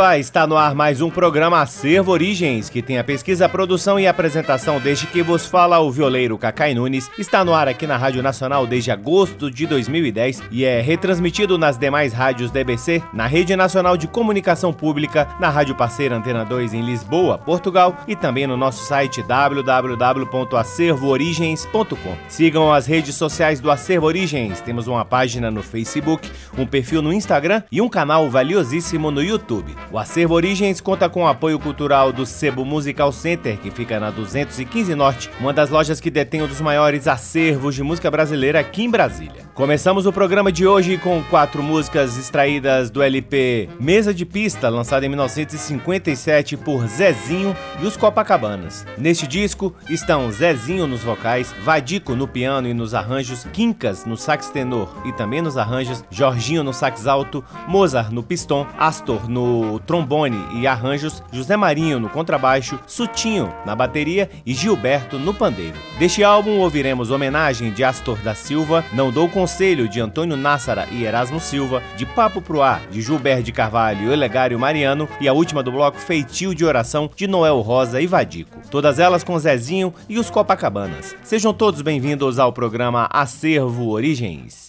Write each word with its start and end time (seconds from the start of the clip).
Olá, 0.00 0.16
está 0.16 0.46
no 0.46 0.56
ar 0.56 0.74
mais 0.74 1.02
um 1.02 1.10
programa 1.10 1.60
Acervo 1.60 2.10
Origens, 2.10 2.70
que 2.70 2.80
tem 2.80 2.96
a 2.96 3.04
pesquisa, 3.04 3.44
a 3.44 3.48
produção 3.50 4.00
e 4.00 4.06
apresentação 4.06 4.80
desde 4.80 5.06
que 5.06 5.22
vos 5.22 5.44
fala 5.44 5.78
o 5.78 5.90
violeiro 5.90 6.38
Cacai 6.38 6.72
Nunes. 6.72 7.10
Está 7.18 7.44
no 7.44 7.52
ar 7.52 7.68
aqui 7.68 7.86
na 7.86 7.98
Rádio 7.98 8.22
Nacional 8.22 8.66
desde 8.66 8.90
agosto 8.90 9.50
de 9.50 9.66
2010 9.66 10.42
e 10.50 10.64
é 10.64 10.80
retransmitido 10.80 11.58
nas 11.58 11.76
demais 11.76 12.14
rádios 12.14 12.50
DBC, 12.50 13.02
na 13.12 13.26
Rede 13.26 13.54
Nacional 13.54 13.98
de 13.98 14.08
Comunicação 14.08 14.72
Pública, 14.72 15.28
na 15.38 15.50
Rádio 15.50 15.74
Parceira 15.74 16.16
Antena 16.16 16.46
2 16.46 16.72
em 16.72 16.80
Lisboa, 16.80 17.36
Portugal 17.36 17.94
e 18.08 18.16
também 18.16 18.46
no 18.46 18.56
nosso 18.56 18.86
site 18.86 19.22
www.acervoorigens.com. 19.22 22.16
Sigam 22.26 22.72
as 22.72 22.86
redes 22.86 23.16
sociais 23.16 23.60
do 23.60 23.70
Acervo 23.70 24.06
Origens. 24.06 24.62
Temos 24.62 24.86
uma 24.86 25.04
página 25.04 25.50
no 25.50 25.62
Facebook, 25.62 26.26
um 26.56 26.64
perfil 26.64 27.02
no 27.02 27.12
Instagram 27.12 27.62
e 27.70 27.82
um 27.82 27.88
canal 27.90 28.30
valiosíssimo 28.30 29.10
no 29.10 29.22
YouTube. 29.22 29.76
O 29.92 29.98
Acervo 29.98 30.34
Origens 30.34 30.80
conta 30.80 31.08
com 31.08 31.24
o 31.24 31.26
apoio 31.26 31.58
cultural 31.58 32.12
do 32.12 32.24
Sebo 32.24 32.64
Musical 32.64 33.10
Center, 33.10 33.58
que 33.58 33.72
fica 33.72 33.98
na 33.98 34.08
215 34.10 34.94
Norte, 34.94 35.28
uma 35.40 35.52
das 35.52 35.68
lojas 35.68 36.00
que 36.00 36.08
detém 36.08 36.42
um 36.42 36.46
dos 36.46 36.60
maiores 36.60 37.08
acervos 37.08 37.74
de 37.74 37.82
música 37.82 38.08
brasileira 38.08 38.60
aqui 38.60 38.84
em 38.84 38.90
Brasília. 38.90 39.50
Começamos 39.52 40.06
o 40.06 40.12
programa 40.12 40.52
de 40.52 40.64
hoje 40.64 40.96
com 40.96 41.20
quatro 41.24 41.60
músicas 41.60 42.16
extraídas 42.16 42.88
do 42.88 43.02
LP 43.02 43.68
Mesa 43.80 44.14
de 44.14 44.24
Pista, 44.24 44.68
lançado 44.68 45.02
em 45.02 45.08
1957 45.08 46.56
por 46.56 46.86
Zezinho 46.86 47.56
e 47.82 47.84
os 47.84 47.96
Copacabanas. 47.96 48.86
Neste 48.96 49.26
disco 49.26 49.74
estão 49.88 50.30
Zezinho 50.30 50.86
nos 50.86 51.02
vocais, 51.02 51.52
Vadico 51.64 52.14
no 52.14 52.28
piano 52.28 52.68
e 52.68 52.74
nos 52.74 52.94
arranjos, 52.94 53.44
Quincas 53.52 54.04
no 54.04 54.16
sax 54.16 54.50
tenor 54.50 55.02
e 55.04 55.12
também 55.12 55.42
nos 55.42 55.58
arranjos, 55.58 56.04
Jorginho 56.10 56.62
no 56.62 56.72
sax 56.72 57.08
alto, 57.08 57.44
Mozart 57.66 58.12
no 58.12 58.22
pistão, 58.22 58.68
Astor 58.78 59.28
no 59.28 59.79
trombone 59.86 60.38
e 60.54 60.66
arranjos, 60.66 61.22
José 61.32 61.56
Marinho 61.56 61.98
no 61.98 62.08
contrabaixo, 62.08 62.78
Sutinho 62.86 63.52
na 63.64 63.74
bateria 63.74 64.30
e 64.44 64.54
Gilberto 64.54 65.18
no 65.18 65.34
pandeiro. 65.34 65.76
Deste 65.98 66.22
álbum 66.22 66.58
ouviremos 66.58 67.10
homenagem 67.10 67.72
de 67.72 67.84
Astor 67.84 68.18
da 68.18 68.34
Silva, 68.34 68.84
Não 68.92 69.10
Dou 69.10 69.28
Conselho 69.28 69.88
de 69.88 70.00
Antônio 70.00 70.36
Nássara 70.36 70.86
e 70.90 71.04
Erasmo 71.04 71.40
Silva, 71.40 71.82
de 71.96 72.06
Papo 72.06 72.40
Pro 72.40 72.62
Ar 72.62 72.82
de 72.90 73.02
Gilberto 73.02 73.44
de 73.44 73.52
Carvalho 73.52 74.08
e 74.08 74.10
Olegário 74.10 74.58
Mariano 74.58 75.08
e 75.20 75.28
a 75.28 75.32
última 75.32 75.62
do 75.62 75.72
bloco 75.72 75.98
Feitio 75.98 76.54
de 76.54 76.64
Oração 76.64 77.10
de 77.14 77.26
Noel 77.26 77.60
Rosa 77.60 78.00
e 78.00 78.06
Vadico. 78.06 78.58
Todas 78.70 78.98
elas 78.98 79.24
com 79.24 79.38
Zezinho 79.38 79.94
e 80.08 80.18
os 80.18 80.30
Copacabanas. 80.30 81.16
Sejam 81.22 81.52
todos 81.52 81.82
bem-vindos 81.82 82.38
ao 82.38 82.52
programa 82.52 83.08
Acervo 83.10 83.88
Origens. 83.90 84.68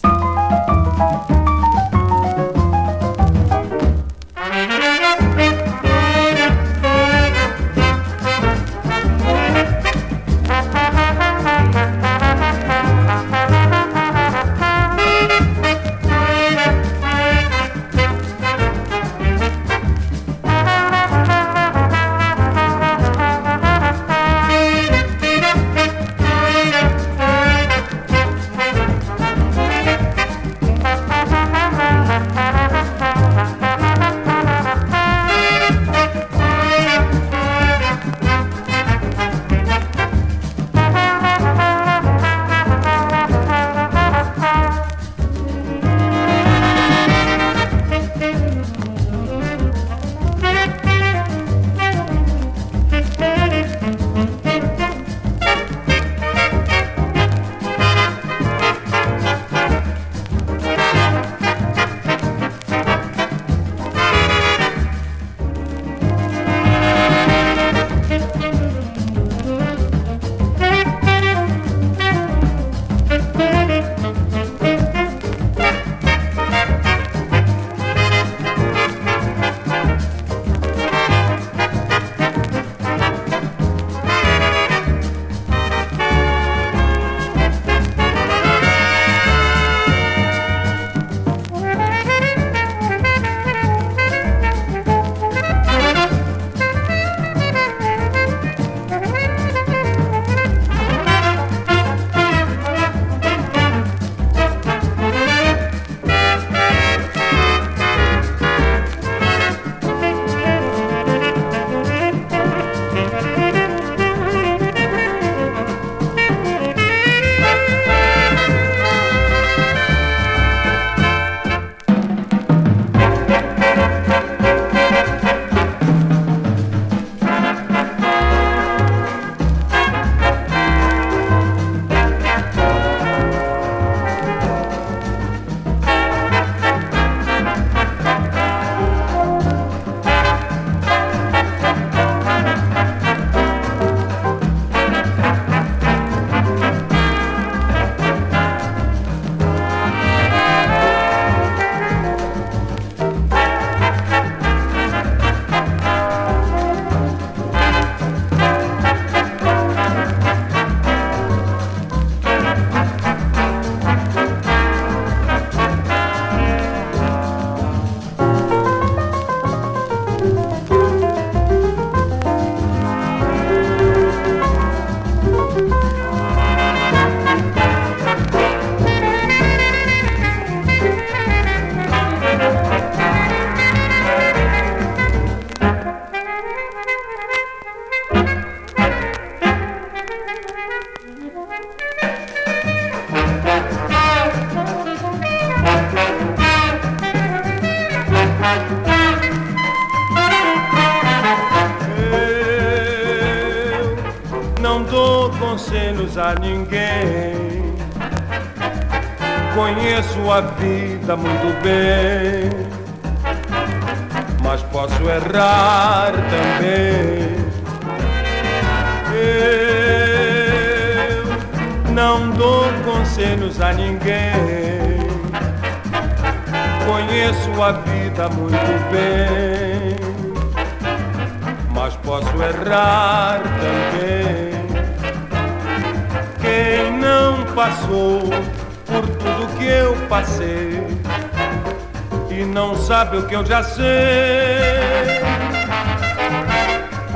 Que 243.32 243.36
eu 243.36 243.46
já 243.46 243.62
sei. 243.62 243.82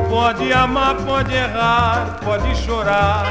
Pode 0.09 0.51
amar, 0.51 0.95
pode 0.95 1.35
errar, 1.35 2.19
pode 2.25 2.57
chorar, 2.57 3.27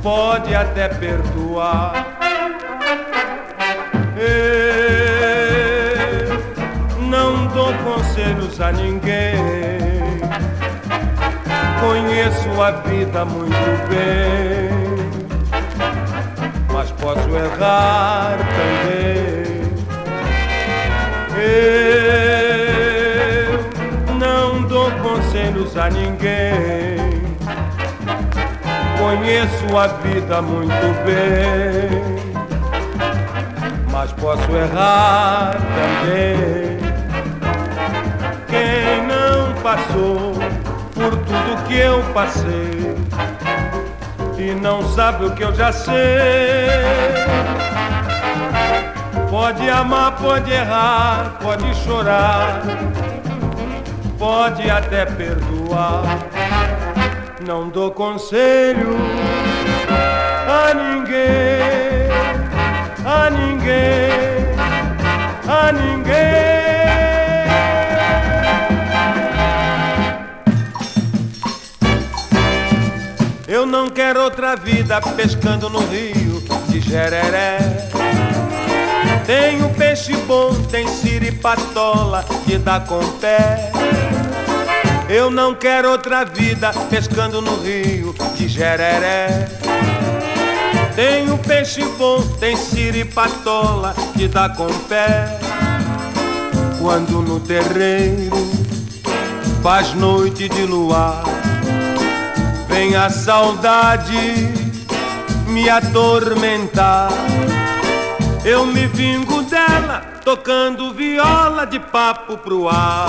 pode 0.00 0.54
até 0.54 0.88
perdoar. 0.88 2.06
Eu 4.16 4.28
não 7.00 7.48
dou 7.48 7.74
conselhos 7.78 8.60
a 8.60 8.70
ninguém. 8.70 9.38
Conheço 11.80 12.62
a 12.62 12.70
vida 12.70 13.24
muito 13.24 13.88
bem 13.88 14.68
mas 16.70 16.92
posso 16.92 17.28
errar 17.34 18.36
também. 18.38 18.97
Eu 23.48 24.14
não 24.14 24.62
dou 24.62 24.90
conselhos 24.92 25.76
a 25.76 25.90
ninguém. 25.90 26.98
Conheço 28.98 29.76
a 29.76 29.86
vida 29.86 30.40
muito 30.42 31.04
bem, 31.04 32.02
mas 33.90 34.12
posso 34.12 34.50
errar 34.52 35.52
também. 35.52 36.78
Quem 38.48 39.06
não 39.06 39.54
passou 39.62 40.34
por 40.94 41.16
tudo 41.16 41.64
que 41.66 41.74
eu 41.78 42.02
passei 42.12 42.96
e 44.38 44.54
não 44.54 44.82
sabe 44.94 45.26
o 45.26 45.30
que 45.32 45.42
eu 45.42 45.54
já 45.54 45.72
sei. 45.72 45.96
Pode 49.30 49.68
amar, 49.68 50.16
pode 50.16 50.50
errar, 50.50 51.38
pode 51.42 51.74
chorar, 51.84 52.62
pode 54.18 54.70
até 54.70 55.04
perdoar. 55.04 56.02
Não 57.46 57.68
dou 57.68 57.90
conselho 57.90 58.96
a 60.48 60.72
ninguém, 60.72 62.08
a 63.04 63.30
ninguém, 63.30 64.10
a 65.46 65.72
ninguém. 65.72 66.48
Eu 73.46 73.66
não 73.66 73.90
quero 73.90 74.22
outra 74.22 74.56
vida 74.56 75.00
pescando 75.16 75.68
no 75.68 75.80
rio 75.80 76.42
de 76.68 76.80
Jereré. 76.80 77.77
Tem 79.28 79.62
um 79.62 79.68
peixe 79.74 80.16
bom, 80.26 80.54
tem 80.70 80.88
siripatola 80.88 82.24
que 82.46 82.56
dá 82.56 82.80
com 82.80 82.98
pé. 83.18 83.70
Eu 85.06 85.30
não 85.30 85.54
quero 85.54 85.90
outra 85.90 86.24
vida 86.24 86.72
pescando 86.88 87.42
no 87.42 87.56
rio 87.56 88.14
de 88.34 88.48
Jereré. 88.48 89.46
Tem 90.96 91.30
um 91.30 91.36
peixe 91.36 91.84
bom, 91.98 92.22
tem 92.40 92.56
siripatola 92.56 93.94
que 94.16 94.26
dá 94.28 94.48
com 94.48 94.66
pé. 94.88 95.38
Quando 96.80 97.20
no 97.20 97.38
terreiro 97.38 98.50
faz 99.62 99.92
noite 99.92 100.48
de 100.48 100.62
luar 100.62 101.22
vem 102.66 102.96
a 102.96 103.10
saudade 103.10 104.48
me 105.48 105.68
atormentar. 105.68 107.10
Eu 108.50 108.64
me 108.64 108.86
vingo 108.86 109.42
dela, 109.42 110.00
tocando 110.24 110.94
viola 110.94 111.66
de 111.66 111.78
papo 111.78 112.38
pro 112.38 112.66
ar. 112.66 113.06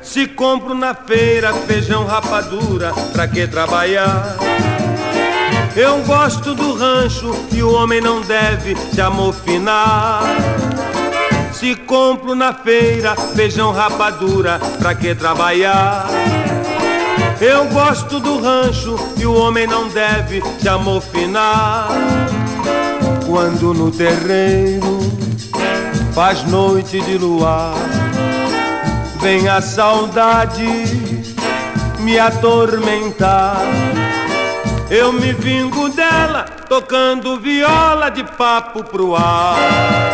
Se 0.00 0.26
compro 0.28 0.72
na 0.72 0.94
feira 0.94 1.52
feijão 1.52 2.06
rapadura, 2.06 2.94
pra 3.12 3.28
que 3.28 3.46
trabalhar? 3.46 4.38
Eu 5.78 6.02
gosto 6.02 6.56
do 6.56 6.74
rancho 6.74 7.32
e 7.52 7.62
o 7.62 7.72
homem 7.72 8.00
não 8.00 8.20
deve 8.20 8.74
se 8.92 9.00
amofinar. 9.00 10.24
Se 11.52 11.76
compro 11.76 12.34
na 12.34 12.52
feira 12.52 13.14
feijão 13.14 13.70
rapadura, 13.70 14.58
pra 14.80 14.96
que 14.96 15.14
trabalhar? 15.14 16.08
Eu 17.40 17.66
gosto 17.66 18.18
do 18.18 18.40
rancho 18.40 18.96
e 19.18 19.24
o 19.24 19.32
homem 19.32 19.68
não 19.68 19.88
deve 19.88 20.42
se 20.60 20.68
amofinar. 20.68 21.86
Quando 23.24 23.72
no 23.72 23.92
terreiro 23.92 24.98
faz 26.12 26.42
noite 26.42 27.00
de 27.02 27.16
luar 27.16 27.76
vem 29.20 29.48
a 29.48 29.60
saudade 29.60 30.66
me 32.00 32.18
atormentar. 32.18 33.62
Eu 34.90 35.12
me 35.12 35.34
vingo 35.34 35.90
dela, 35.90 36.44
tocando 36.66 37.38
viola 37.38 38.08
de 38.08 38.24
papo 38.24 38.82
pro 38.82 39.14
ar. 39.14 40.07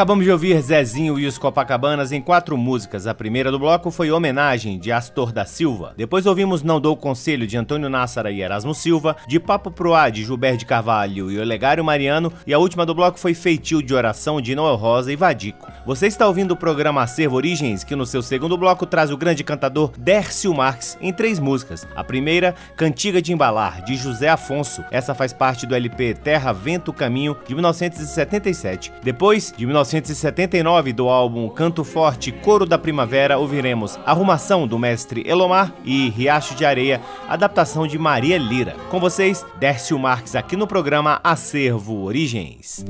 Acabamos 0.00 0.24
de 0.24 0.32
ouvir 0.32 0.58
Zezinho 0.62 1.20
e 1.20 1.26
os 1.26 1.36
Copacabanas 1.36 2.10
em 2.10 2.22
quatro 2.22 2.56
músicas. 2.56 3.06
A 3.06 3.12
primeira 3.12 3.52
do 3.52 3.58
bloco 3.58 3.90
foi 3.90 4.10
Homenagem, 4.10 4.78
de 4.78 4.90
Astor 4.90 5.30
da 5.30 5.44
Silva. 5.44 5.92
Depois 5.94 6.24
ouvimos 6.24 6.62
Não 6.62 6.80
Dou 6.80 6.96
Conselho, 6.96 7.46
de 7.46 7.58
Antônio 7.58 7.90
Nássara 7.90 8.30
e 8.30 8.40
Erasmo 8.40 8.74
Silva. 8.74 9.14
De 9.28 9.38
Papo 9.38 9.70
Pro 9.70 9.92
Ar, 9.92 10.10
de 10.10 10.24
Gilberto 10.24 10.60
de 10.60 10.64
Carvalho 10.64 11.30
e 11.30 11.38
Olegário 11.38 11.84
Mariano. 11.84 12.32
E 12.46 12.54
a 12.54 12.58
última 12.58 12.86
do 12.86 12.94
bloco 12.94 13.20
foi 13.20 13.34
Feitio 13.34 13.82
de 13.82 13.92
Oração, 13.92 14.40
de 14.40 14.54
Noel 14.54 14.76
Rosa 14.76 15.12
e 15.12 15.16
Vadico. 15.16 15.69
Você 15.90 16.06
está 16.06 16.24
ouvindo 16.28 16.52
o 16.52 16.56
programa 16.56 17.02
Acervo 17.02 17.34
Origens, 17.34 17.82
que 17.82 17.96
no 17.96 18.06
seu 18.06 18.22
segundo 18.22 18.56
bloco 18.56 18.86
traz 18.86 19.10
o 19.10 19.16
grande 19.16 19.42
cantador 19.42 19.90
Dércio 19.98 20.54
Marques 20.54 20.96
em 21.00 21.12
três 21.12 21.40
músicas. 21.40 21.84
A 21.96 22.04
primeira, 22.04 22.54
Cantiga 22.76 23.20
de 23.20 23.32
Embalar, 23.32 23.82
de 23.82 23.96
José 23.96 24.28
Afonso. 24.28 24.84
Essa 24.92 25.16
faz 25.16 25.32
parte 25.32 25.66
do 25.66 25.74
LP 25.74 26.14
Terra, 26.14 26.52
Vento, 26.52 26.92
Caminho, 26.92 27.36
de 27.44 27.54
1977. 27.56 28.92
Depois, 29.02 29.52
de 29.56 29.66
1979, 29.66 30.92
do 30.92 31.08
álbum 31.08 31.48
Canto 31.48 31.82
Forte, 31.82 32.30
Coro 32.30 32.64
da 32.64 32.78
Primavera, 32.78 33.36
ouviremos 33.36 33.98
Arrumação, 34.06 34.68
do 34.68 34.78
mestre 34.78 35.24
Elomar 35.26 35.74
e 35.84 36.08
Riacho 36.10 36.54
de 36.54 36.64
Areia, 36.64 37.00
adaptação 37.28 37.84
de 37.88 37.98
Maria 37.98 38.38
Lira. 38.38 38.76
Com 38.90 39.00
vocês, 39.00 39.44
Dércio 39.58 39.98
Marques, 39.98 40.36
aqui 40.36 40.54
no 40.54 40.68
programa 40.68 41.20
Acervo 41.24 42.04
Origens. 42.04 42.84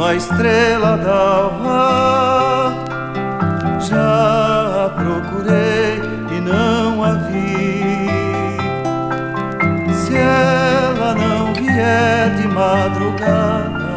Menino, 0.00 0.04
a 0.04 0.14
estrela 0.14 0.96
d'alva. 0.96 2.72
Já 3.80 4.86
a 4.86 4.90
procurei 4.90 6.00
e 6.36 6.40
não 6.40 7.04
a 7.04 7.12
vi. 7.12 8.08
Se 9.92 10.16
ela 10.16 11.14
não 11.14 11.52
vier 11.54 12.34
de 12.36 12.48
madrugada, 12.48 13.90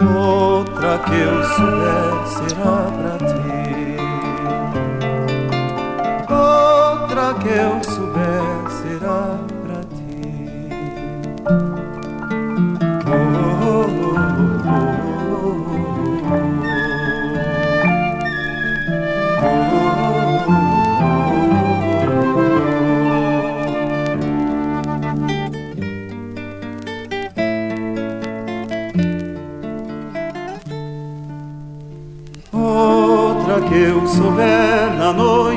outra 0.00 0.98
que 0.98 1.18
eu 1.18 1.44
souber 1.44 2.26
será 2.26 2.76
pra 2.98 3.16
ti. 3.28 3.96
Outra 6.30 7.34
que 7.40 7.48
eu 7.48 7.82
souber 7.84 8.03
noite 35.16 35.53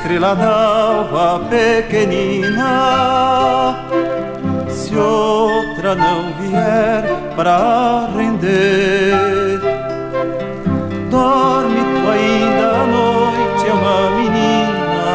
estrela 0.00 0.34
d'alva 0.34 1.40
pequenina, 1.50 2.74
se 4.68 4.96
outra 4.96 5.94
não 5.94 6.32
vier 6.40 7.04
para 7.36 8.08
render, 8.16 9.60
dorme 11.10 11.80
tu 11.80 12.08
ainda 12.10 12.66
à 12.70 12.86
noite, 12.86 13.66
é 13.68 13.72
uma 13.72 14.10
menina, 14.16 15.12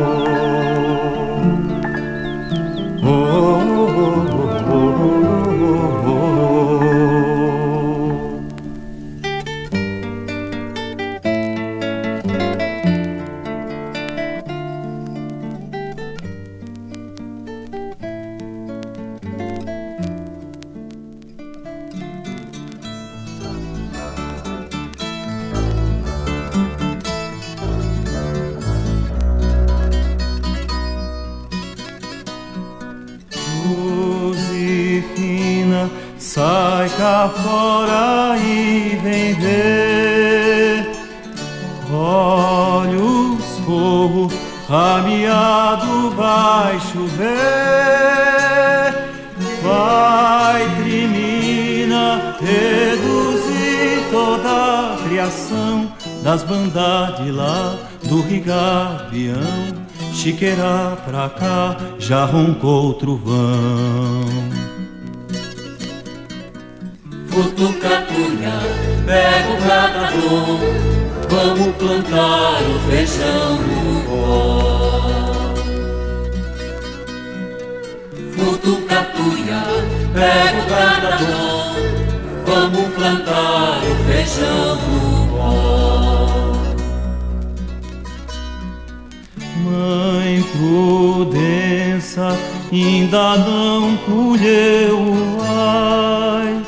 das 56.31 56.45
bandas 56.45 57.25
de 57.25 57.33
lá 57.33 57.77
do 58.05 58.23
Rigavião. 58.23 59.35
Chiqueira 60.13 60.97
pra 61.05 61.29
cá, 61.29 61.77
já 61.99 62.25
roncou 62.25 62.91
o 62.91 62.95
trovão. 62.95 64.25
Futucatulha, 67.27 68.53
pega 69.07 69.51
o 69.51 69.57
catador, 69.67 70.61
vamos 71.29 71.77
plantar 71.77 72.63
o 72.63 72.79
feijão 72.89 73.57
no 73.67 74.01
pó. 74.05 75.41
Futucatulha, 78.37 79.63
pega 80.15 80.59
o 80.59 80.67
catador, 80.69 81.75
vamos 82.47 82.95
plantar 82.95 83.81
o 83.83 83.95
feijão 84.05 84.77
no 84.77 85.27
pó. 85.37 85.80
Mãe 89.71 90.43
Prudença 90.51 92.37
ainda 92.73 93.37
não 93.37 93.97
colheu 93.99 94.99
o 94.99 95.39
ai, 95.43 96.61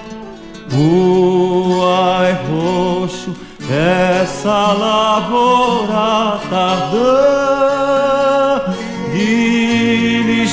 o 0.72 1.82
ai 1.84 2.32
roxo, 2.48 3.34
essa 3.68 4.72
lavoura 4.72 6.38
tardã. 6.48 7.42
Diligência, 9.12 10.52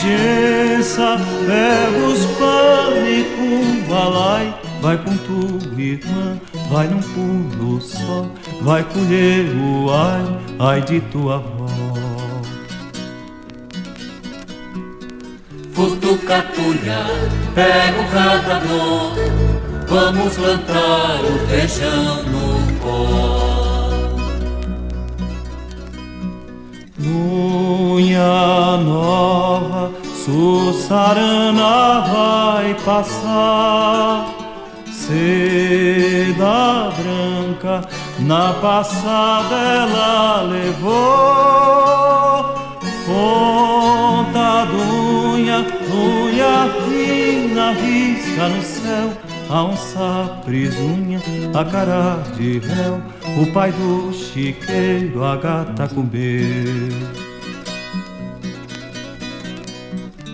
pega 1.46 2.08
os 2.08 2.26
panos 2.40 3.28
com 3.36 3.62
balai, 3.88 4.46
vai 4.82 4.98
com 4.98 5.16
tua 5.18 5.80
irmã, 5.80 6.40
vai 6.72 6.88
num 6.88 7.02
pulo 7.02 7.80
só, 7.80 8.26
vai 8.64 8.84
colher 8.86 9.56
o 9.56 9.92
ai, 9.92 10.24
ai 10.58 10.82
de 10.82 11.00
tua 11.00 11.36
avó. 11.36 11.59
Futucatulha, 15.80 17.08
pega 17.56 18.02
o 18.02 18.04
catador, 18.12 19.15
vamos 19.88 20.36
plantar 20.36 21.24
o 21.24 21.39
feijão 21.48 22.22
no 22.24 22.68
pó. 22.82 23.88
Cunha 27.02 28.76
nova, 28.84 29.94
Sussarana 30.26 32.02
vai 32.12 32.76
passar, 32.84 34.28
seda 34.92 36.92
branca, 36.98 37.88
na 38.20 38.52
passada 38.52 39.56
ela 39.56 40.42
levou. 40.42 41.39
Risca 48.39 48.47
no 48.47 48.62
céu, 48.62 49.12
a 49.49 49.63
onça 49.63 50.41
prisunha, 50.45 51.19
a 51.54 51.65
cara 51.65 52.23
de 52.38 52.60
réu, 52.60 53.02
o 53.41 53.45
pai 53.52 53.71
do 53.73 54.13
chiqueiro, 54.13 55.23
a 55.23 55.36
gata 55.36 55.88
comeu. 55.88 56.89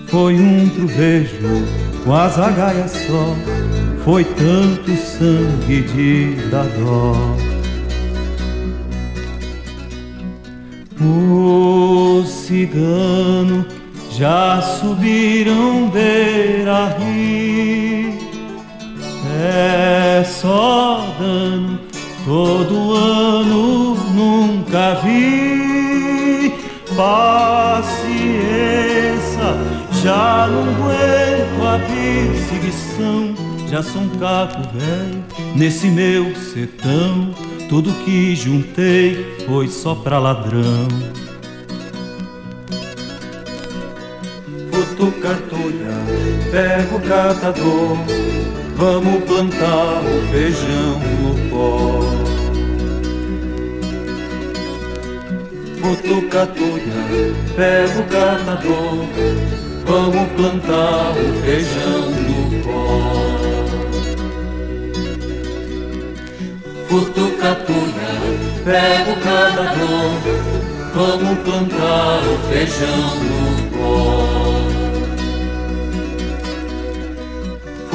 Foi 0.08 0.36
um 0.36 0.70
trovejo 0.70 1.66
com 2.04 2.14
as 2.14 2.38
agaias 2.38 2.92
só, 2.92 3.36
foi 4.04 4.24
tanto 4.24 4.96
sangue 4.96 5.82
de 5.82 6.36
dar 6.50 6.66
dó. 6.66 7.36
Os 11.02 12.30
ciganos 12.30 13.66
já 14.12 14.62
subiram 14.62 15.90
beira-rio, 15.90 17.85
é 19.46 20.24
só 20.24 21.06
dano, 21.20 21.80
todo 22.26 22.94
ano 22.94 23.96
nunca 24.14 24.96
vi. 25.04 26.54
Paciência, 26.96 27.86
já 30.02 30.48
não 30.48 30.62
aguento 30.62 31.66
a 31.66 31.80
perseguição, 31.80 33.36
já 33.70 33.84
sou 33.84 34.02
um 34.02 34.10
caco 34.18 34.62
velho 34.74 35.24
nesse 35.56 35.88
meu 35.88 36.36
sertão. 36.36 37.34
Tudo 37.68 37.92
que 38.06 38.36
juntei 38.36 39.38
foi 39.46 39.68
só 39.68 39.96
pra 39.96 40.20
ladrão. 40.20 40.88
Futucatulha, 44.72 45.96
pega 46.52 46.96
o 46.96 47.02
catador, 47.02 47.98
vamos 48.76 49.24
plantar 49.24 50.02
o 50.04 50.22
feijão 50.32 51.00
no 51.22 51.50
pó. 51.50 52.02
Futucatulha, 55.82 57.00
pega 57.56 58.00
o 58.00 58.04
catador, 58.04 59.06
vamos 59.86 60.28
plantar 60.36 61.12
o 61.12 61.42
feijão 61.42 62.10
no 62.12 62.64
pó. 62.64 62.76
Futucatulha, 66.90 68.12
pega 68.64 69.12
o 69.12 69.16
catador, 69.22 70.16
vamos 70.94 71.38
plantar 71.40 72.20
o 72.24 72.38
feijão 72.50 73.04
no 73.24 73.44
pó. 73.78 74.25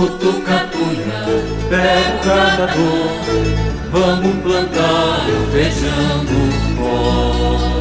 Futucatulha, 0.00 1.26
pega 1.68 2.14
o 2.14 2.20
catador, 2.24 3.10
vamos 3.92 4.34
plantar 4.42 5.26
o 5.28 5.52
feijão 5.52 6.24
no 6.24 6.78
pó. 6.78 7.79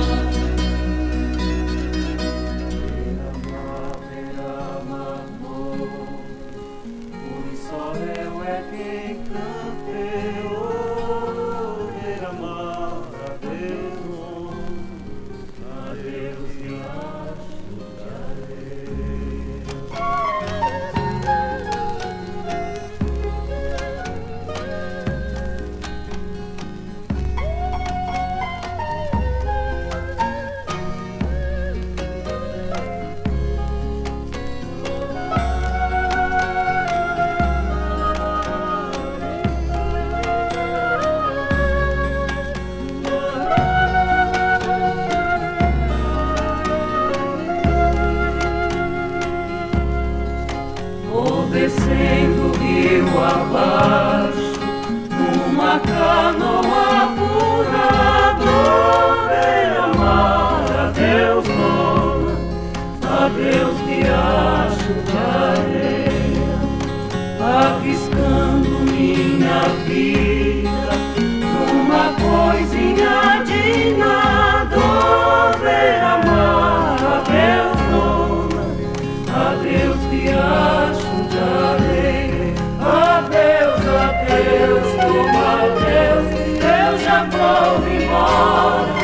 Adeus. 85.01 86.27
Eu 86.61 86.99
já 86.99 87.23
vou 87.25 87.87
embora. 87.87 88.98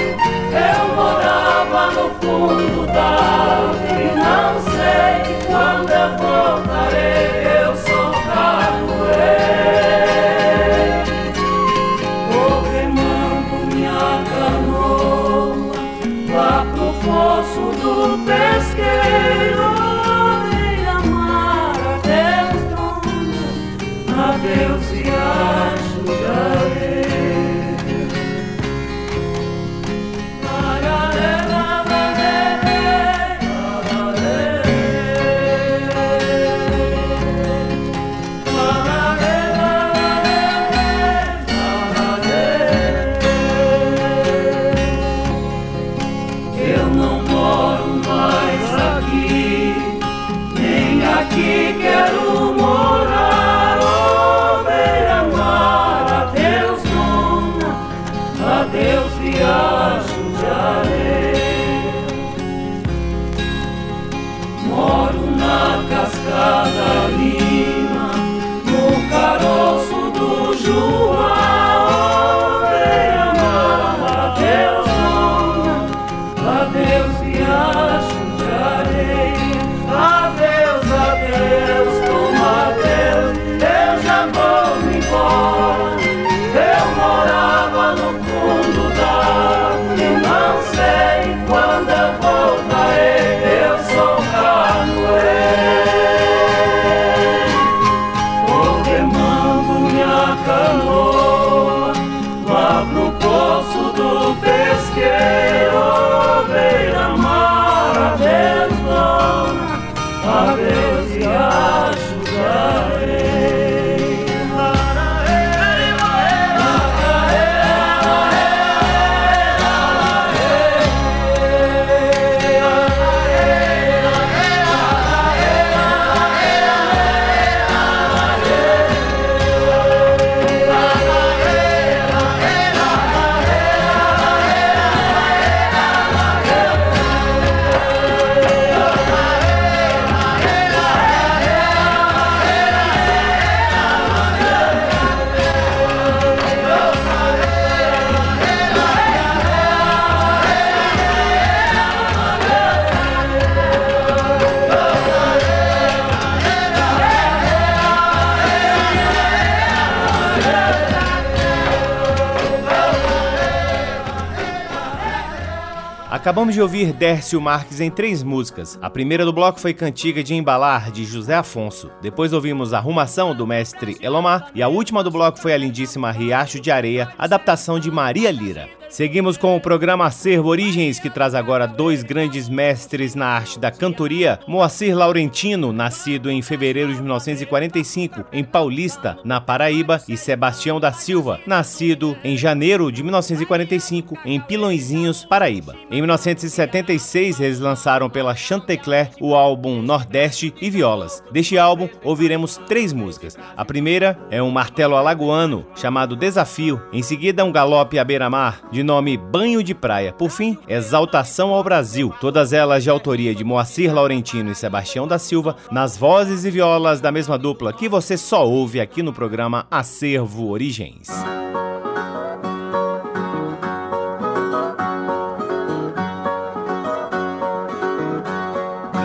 Acabamos 166.25 166.55
de 166.55 166.61
ouvir 166.63 166.91
Dércio 166.91 167.39
Marques 167.39 167.79
em 167.79 167.91
três 167.91 168.23
músicas. 168.23 168.79
A 168.81 168.89
primeira 168.89 169.23
do 169.23 169.31
bloco 169.31 169.59
foi 169.59 169.75
Cantiga 169.75 170.23
de 170.23 170.33
Embalar, 170.33 170.89
de 170.89 171.05
José 171.05 171.35
Afonso. 171.35 171.91
Depois 172.01 172.33
ouvimos 172.33 172.73
Arrumação, 172.73 173.35
do 173.35 173.45
mestre 173.45 173.95
Elomar. 174.01 174.49
E 174.55 174.63
a 174.63 174.67
última 174.67 175.03
do 175.03 175.11
bloco 175.11 175.37
foi 175.37 175.53
a 175.53 175.57
lindíssima 175.57 176.11
Riacho 176.11 176.59
de 176.59 176.71
Areia, 176.71 177.13
adaptação 177.15 177.79
de 177.79 177.91
Maria 177.91 178.31
Lira. 178.31 178.67
Seguimos 178.95 179.35
com 179.35 179.57
o 179.57 179.59
programa 179.59 180.05
Acervo 180.05 180.47
Origens, 180.47 180.99
que 180.99 181.09
traz 181.09 181.35
agora 181.35 181.67
dois 181.67 182.01
grandes 182.01 182.47
mestres 182.47 183.13
na 183.13 183.27
arte 183.27 183.59
da 183.59 183.69
cantoria. 183.69 184.39
Moacir 184.47 184.95
Laurentino, 184.95 185.73
nascido 185.73 186.31
em 186.31 186.41
fevereiro 186.41 186.93
de 186.93 187.01
1945 187.01 188.23
em 188.31 188.41
Paulista, 188.41 189.17
na 189.25 189.41
Paraíba, 189.41 190.01
e 190.07 190.15
Sebastião 190.15 190.79
da 190.79 190.93
Silva, 190.93 191.41
nascido 191.45 192.15
em 192.23 192.37
janeiro 192.37 192.89
de 192.89 193.03
1945 193.03 194.17
em 194.23 194.39
Pilõezinhos, 194.39 195.25
Paraíba. 195.25 195.75
Em 195.91 195.99
1976, 195.99 197.41
eles 197.41 197.59
lançaram 197.59 198.09
pela 198.09 198.33
Chantecler 198.33 199.09
o 199.19 199.35
álbum 199.35 199.81
Nordeste 199.81 200.53
e 200.61 200.69
Violas. 200.69 201.21
Deste 201.33 201.57
álbum, 201.57 201.89
ouviremos 202.01 202.55
três 202.65 202.93
músicas. 202.93 203.37
A 203.57 203.65
primeira 203.65 204.17
é 204.31 204.41
um 204.41 204.51
martelo 204.51 204.95
alagoano 204.95 205.67
chamado 205.75 206.15
Desafio, 206.15 206.81
em 206.93 207.03
seguida 207.03 207.43
um 207.43 207.51
galope 207.51 207.99
à 207.99 208.03
beira-mar 208.05 208.61
de 208.71 208.84
nome 208.85 209.17
Banho 209.17 209.61
de 209.61 209.73
Praia. 209.73 210.13
Por 210.13 210.29
fim, 210.29 210.57
Exaltação 210.67 211.53
ao 211.53 211.63
Brasil, 211.63 212.13
todas 212.21 212.53
elas 212.53 212.83
de 212.83 212.89
autoria 212.89 213.35
de 213.35 213.43
Moacir 213.43 213.93
Laurentino 213.93 214.51
e 214.51 214.55
Sebastião 214.55 215.07
da 215.07 215.19
Silva, 215.19 215.57
nas 215.71 215.97
vozes 215.97 216.45
e 216.45 216.51
violas 216.51 217.01
da 217.01 217.11
mesma 217.11 217.37
dupla 217.37 217.73
que 217.73 217.89
você 217.89 218.15
só 218.15 218.47
ouve 218.47 218.79
aqui 218.79 219.01
no 219.01 219.11
programa 219.11 219.65
Acervo 219.69 220.49
Origens. 220.49 221.07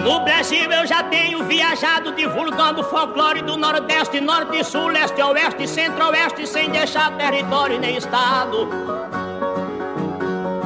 No 0.04 0.20
Brasil 0.24 0.70
eu 0.72 0.86
já 0.86 1.02
tenho 1.04 1.44
viajado 1.44 2.12
divulgando 2.12 2.82
folclore 2.84 3.42
do 3.42 3.56
Nordeste, 3.56 4.20
Norte, 4.20 4.64
Sul, 4.64 4.88
Leste, 4.88 5.22
Oeste, 5.22 5.66
Centro-Oeste, 5.68 6.46
sem 6.46 6.70
deixar 6.70 7.16
território 7.16 7.78
nem 7.78 7.96
estado. 7.96 8.68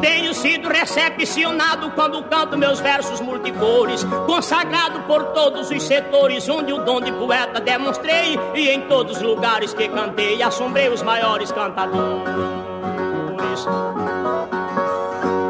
Tenho 0.04 0.34
sido 0.34 0.68
recepcionado 0.68 1.90
quando 1.92 2.22
canto 2.24 2.58
meus 2.58 2.78
versos 2.78 3.22
multicores, 3.22 4.04
consagrado 4.26 5.00
por 5.04 5.32
todos 5.32 5.70
os 5.70 5.82
setores, 5.82 6.46
onde 6.46 6.74
o 6.74 6.84
dom 6.84 7.00
de 7.00 7.10
poeta 7.10 7.58
demonstrei, 7.58 8.38
e 8.54 8.68
em 8.68 8.82
todos 8.82 9.16
os 9.16 9.22
lugares 9.22 9.72
que 9.72 9.88
cantei, 9.88 10.42
assombrei 10.42 10.90
os 10.90 11.00
maiores 11.02 11.50
cantadores. 11.50 12.04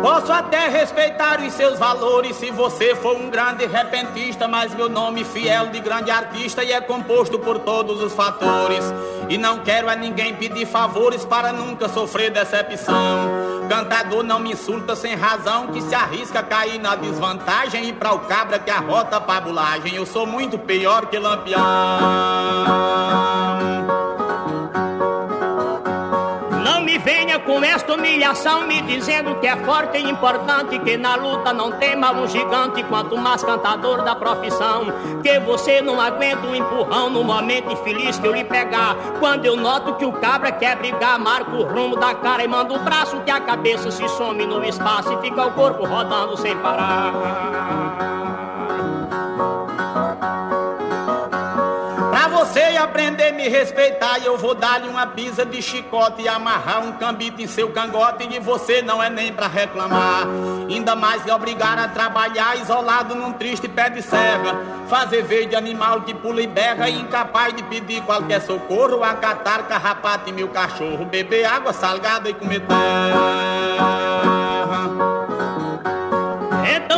Posso 0.05 0.31
até 0.31 0.69
respeitar 0.69 1.41
os 1.41 1.55
seus 1.55 1.79
valores 1.79 2.37
se 2.37 2.51
você 2.51 2.95
for 2.95 3.17
um 3.17 3.31
grande 3.31 3.65
repentista, 3.65 4.47
mas 4.47 4.75
meu 4.75 4.87
nome 4.87 5.25
fiel 5.25 5.69
de 5.69 5.81
grande 5.81 6.11
artista 6.11 6.63
e 6.63 6.73
é 6.73 6.79
composto 6.79 7.39
por 7.39 7.61
todos 7.61 8.03
os 8.03 8.13
fatores. 8.13 8.85
E 9.31 9.39
não 9.39 9.61
quero 9.61 9.89
a 9.89 9.97
ninguém 9.97 10.35
pedir 10.35 10.67
favores 10.67 11.25
para 11.25 11.55
nunca 11.55 11.89
sofrer 11.89 12.31
decepção. 12.31 13.31
Cantador 13.67 14.23
não 14.23 14.39
me 14.39 14.53
insulta 14.53 14.95
sem 14.95 15.15
razão, 15.15 15.69
que 15.69 15.81
se 15.81 15.95
arrisca 15.95 16.41
a 16.41 16.43
cair 16.43 16.79
na 16.79 16.95
desvantagem 16.95 17.89
e 17.89 17.93
pra 17.95 18.13
o 18.13 18.19
cabra 18.19 18.59
que 18.59 18.71
arrota 18.71 19.19
pra 19.19 19.41
bulagem. 19.41 19.95
Eu 19.95 20.05
sou 20.05 20.27
muito 20.27 20.59
pior 20.59 21.07
que 21.07 21.19
lampião. 21.19 21.65
Com 27.45 27.63
esta 27.63 27.95
humilhação 27.95 28.67
me 28.67 28.81
dizendo 28.83 29.35
que 29.37 29.47
é 29.47 29.57
forte 29.65 29.99
e 29.99 30.11
importante 30.11 30.79
que 30.79 30.97
na 30.97 31.15
luta 31.15 31.53
não 31.53 31.73
tema 31.73 32.13
um 32.13 32.27
gigante 32.27 32.83
quanto 32.85 33.17
mais 33.17 33.43
cantador 33.43 34.03
da 34.03 34.15
profissão. 34.15 34.87
Que 35.23 35.39
você 35.41 35.81
não 35.81 36.01
aguenta 36.01 36.47
um 36.47 36.55
empurrão 36.55 37.11
no 37.11 37.23
momento 37.23 37.73
infeliz 37.73 38.19
que 38.19 38.27
eu 38.27 38.35
lhe 38.35 38.45
pegar. 38.45 38.97
Quando 39.21 39.45
eu 39.47 39.57
noto 39.57 39.95
que 39.95 40.05
o 40.05 40.13
cabra 40.13 40.53
quer 40.53 40.77
brigar 40.77 41.19
marco 41.19 41.57
o 41.57 41.65
rumo 41.65 41.97
da 41.97 42.15
cara 42.15 42.45
e 42.45 42.49
manda 42.49 42.75
o 42.75 42.79
braço 42.79 43.21
que 43.21 43.31
a 43.31 43.41
cabeça 43.41 43.91
se 43.91 44.09
some 44.09 44.47
no 44.47 44.65
espaço 44.65 45.13
e 45.13 45.21
fica 45.21 45.47
o 45.47 45.53
corpo 45.53 45.85
rodando 45.85 46.37
sem 46.37 46.57
parar 46.59 47.84
você 52.45 52.77
aprender 52.77 53.29
a 53.29 53.33
me 53.33 53.49
respeitar 53.49 54.19
eu 54.23 54.37
vou 54.37 54.55
dar-lhe 54.55 54.87
uma 54.87 55.07
pisa 55.07 55.47
de 55.47 55.63
chicote 55.63 56.23
e 56.23 56.29
amarrar 56.29 56.85
um 56.85 56.93
cambito 56.93 57.41
em 57.41 57.47
seu 57.47 57.71
cangote 57.71 58.29
e 58.31 58.39
você 58.39 58.83
não 58.83 59.03
é 59.03 59.09
nem 59.09 59.33
pra 59.33 59.49
reclamar. 59.49 60.27
Ainda 60.69 60.95
mais 60.95 61.25
lhe 61.25 61.33
obrigar 61.33 61.79
a 61.79 61.89
trabalhar 61.89 62.57
isolado 62.61 63.15
num 63.15 63.33
triste 63.33 63.67
pé 63.67 63.89
de 63.89 64.03
serra, 64.03 64.61
fazer 64.89 65.23
verde 65.23 65.57
animal 65.57 66.03
que 66.03 66.13
pula 66.13 66.43
e 66.43 66.47
berra 66.47 66.89
incapaz 66.89 67.55
de 67.55 67.63
pedir 67.63 68.03
qualquer 68.03 68.43
socorro, 68.43 69.03
acatar 69.03 69.67
carrapato 69.67 70.29
e 70.29 70.33
meu 70.33 70.49
cachorro, 70.49 71.07
beber 71.07 71.47
água 71.47 71.73
salgada 71.73 72.29
e 72.29 72.35
comer 72.35 72.61
terra. 72.61 74.14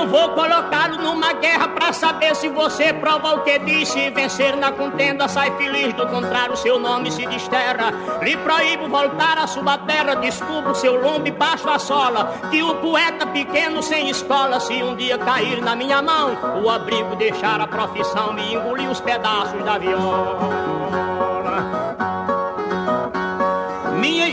Vou 0.09 0.31
colocá-lo 0.31 0.99
numa 0.99 1.33
guerra 1.33 1.69
pra 1.69 1.93
saber 1.93 2.35
se 2.37 2.49
você 2.49 2.93
prova 2.93 3.35
o 3.35 3.43
que 3.43 3.59
disse. 3.61 4.11
Vencer 4.11 4.57
na 4.57 4.73
contenda, 4.73 5.29
sai 5.29 5.51
feliz, 5.57 5.93
do 5.95 6.07
contrário, 6.07 6.57
seu 6.57 6.79
nome 6.79 7.11
se 7.11 7.27
desterra. 7.27 7.93
Lhe 8.23 8.37
proíbo 8.37 8.89
voltar 8.89 9.39
à 9.39 9.47
sua 9.47 9.79
terra, 9.79 10.15
descubro 10.17 10.75
seu 10.75 11.01
lombo 11.01 11.27
e 11.27 11.31
baixo 11.31 11.69
a 11.69 11.79
sola. 11.79 12.33
Que 12.51 12.63
o 12.63 12.77
poeta 12.77 13.27
pequeno 13.27 13.83
sem 13.83 14.11
escola, 14.11 14.61
se 14.61 14.83
um 14.83 14.95
dia 14.95 15.19
cair 15.19 15.61
na 15.61 15.75
minha 15.75 16.01
mão, 16.03 16.37
o 16.63 16.71
abrigo 16.71 17.17
deixar 17.17 17.61
a 17.61 17.67
profissão 17.67 18.37
e 18.39 18.55
engolir 18.55 18.91
os 18.91 19.01
pedaços 19.01 19.63
da 19.65 19.79
viola. 19.79 20.66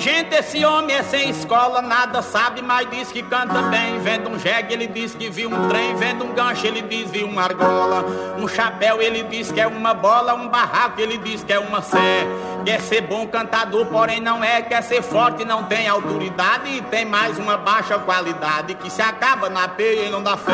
Gente, 0.03 0.35
esse 0.35 0.65
homem 0.65 0.93
é 0.93 1.01
sem 1.01 1.29
escola, 1.29 1.81
nada 1.81 2.21
sabe, 2.21 2.61
mas 2.61 2.89
diz 2.91 3.09
que 3.09 3.23
canta 3.23 3.61
bem. 3.63 3.97
Vendo 3.99 4.29
um 4.29 4.37
jegue, 4.37 4.73
ele 4.73 4.87
diz 4.87 5.15
que 5.15 5.29
viu 5.29 5.49
um 5.49 5.69
trem. 5.69 5.95
Vendo 5.95 6.25
um 6.25 6.33
gancho, 6.33 6.67
ele 6.67 6.81
diz 6.81 7.09
viu 7.09 7.25
uma 7.25 7.43
argola. 7.43 8.03
Um 8.37 8.45
chapéu, 8.45 9.01
ele 9.01 9.23
diz 9.23 9.49
que 9.49 9.61
é 9.61 9.65
uma 9.65 9.93
bola. 9.93 10.33
Um 10.33 10.49
barraco, 10.49 10.99
ele 10.99 11.17
diz 11.17 11.41
que 11.43 11.53
é 11.53 11.59
uma 11.59 11.81
sé. 11.81 12.27
Quer 12.65 12.81
ser 12.81 13.01
bom 13.01 13.25
cantador, 13.27 13.85
porém 13.85 14.19
não 14.19 14.43
é. 14.43 14.61
Quer 14.61 14.83
ser 14.83 15.01
forte, 15.01 15.45
não 15.45 15.63
tem 15.63 15.87
autoridade. 15.87 16.69
E 16.69 16.81
tem 16.81 17.05
mais 17.05 17.39
uma 17.39 17.55
baixa 17.55 17.97
qualidade 17.97 18.75
que 18.75 18.89
se 18.89 19.01
acaba 19.01 19.49
na 19.49 19.69
peia 19.69 20.07
e 20.07 20.09
não 20.09 20.21
dá 20.21 20.35
fé. 20.35 20.53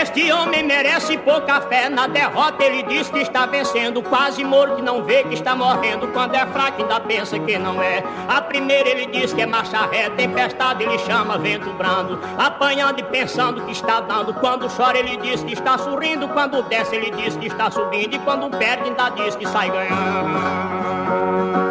Este 0.00 0.30
homem 0.30 0.62
merece 0.62 1.18
pouca 1.18 1.60
fé. 1.62 1.88
Na 1.88 2.06
derrota 2.06 2.62
ele 2.62 2.84
diz 2.84 3.10
que 3.10 3.18
está 3.18 3.46
vencendo. 3.46 4.00
Quase 4.00 4.44
morto, 4.44 4.80
não 4.80 5.02
vê 5.02 5.24
que 5.24 5.34
está 5.34 5.56
morrendo. 5.56 6.06
Quando 6.08 6.36
é 6.36 6.46
fraco, 6.46 6.82
ainda 6.82 7.00
pensa 7.00 7.36
que 7.36 7.58
não 7.58 7.82
é. 7.82 8.04
A 8.28 8.40
primeira 8.40 8.88
ele 8.88 9.06
diz 9.06 9.32
que 9.32 9.42
é 9.42 9.46
marcha 9.46 9.86
ré. 9.86 10.08
Tempestade 10.10 10.84
ele 10.84 10.96
chama 11.00 11.36
vento 11.36 11.68
brando. 11.72 12.20
Apanhando 12.38 13.00
e 13.00 13.02
pensando 13.02 13.64
que 13.64 13.72
está 13.72 14.00
dando. 14.00 14.32
Quando 14.34 14.68
chora, 14.68 14.96
ele 14.96 15.16
diz 15.16 15.42
que 15.42 15.54
está 15.54 15.76
sorrindo. 15.76 16.28
Quando 16.28 16.62
desce, 16.62 16.94
ele 16.94 17.10
diz 17.10 17.36
que 17.36 17.48
está 17.48 17.68
subindo. 17.68 18.14
E 18.14 18.20
quando 18.20 18.56
perde, 18.56 18.90
ainda 18.90 19.08
diz 19.08 19.34
que 19.34 19.48
sai 19.48 19.68
ganhando. 19.68 21.67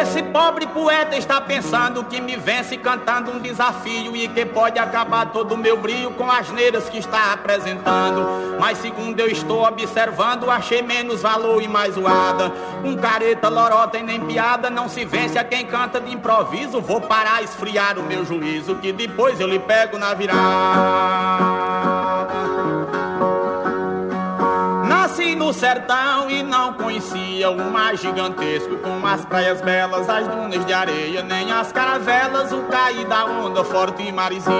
Esse 0.00 0.22
pobre 0.22 0.66
poeta 0.66 1.14
está 1.14 1.42
pensando 1.42 2.02
que 2.04 2.22
me 2.22 2.34
vence 2.34 2.74
cantando 2.78 3.32
um 3.32 3.38
desafio 3.38 4.16
e 4.16 4.26
que 4.28 4.46
pode 4.46 4.78
acabar 4.78 5.26
todo 5.26 5.52
o 5.52 5.58
meu 5.58 5.76
brilho 5.76 6.10
com 6.12 6.30
as 6.30 6.48
neiras 6.50 6.88
que 6.88 6.96
está 6.96 7.34
apresentando. 7.34 8.56
Mas 8.58 8.78
segundo 8.78 9.20
eu 9.20 9.26
estou 9.26 9.62
observando, 9.62 10.50
achei 10.50 10.80
menos 10.80 11.20
valor 11.20 11.62
e 11.62 11.68
mais 11.68 11.96
zoada. 11.96 12.50
Um 12.82 12.96
careta, 12.96 13.50
lorota 13.50 13.98
e 13.98 14.02
nem 14.02 14.20
piada 14.20 14.70
não 14.70 14.88
se 14.88 15.04
vence 15.04 15.38
a 15.38 15.44
quem 15.44 15.66
canta 15.66 16.00
de 16.00 16.10
improviso. 16.10 16.80
Vou 16.80 17.02
parar, 17.02 17.42
esfriar 17.42 17.98
o 17.98 18.02
meu 18.02 18.24
juízo, 18.24 18.76
que 18.76 18.94
depois 18.94 19.38
eu 19.38 19.46
lhe 19.46 19.58
pego 19.58 19.98
na 19.98 20.14
virada. 20.14 21.89
No 25.40 25.54
sertão 25.54 26.28
e 26.28 26.42
não 26.42 26.74
conhecia 26.74 27.50
o 27.50 27.72
mar 27.72 27.96
gigantesco 27.96 28.76
Com 28.76 29.06
as 29.06 29.24
praias 29.24 29.62
belas, 29.62 30.06
as 30.06 30.28
dunas 30.28 30.66
de 30.66 30.72
areia 30.74 31.22
Nem 31.22 31.50
as 31.50 31.72
caravelas, 31.72 32.52
o 32.52 32.64
cair 32.64 33.06
da 33.06 33.24
onda 33.24 33.64
forte 33.64 34.02
e 34.02 34.12
marizinha. 34.12 34.50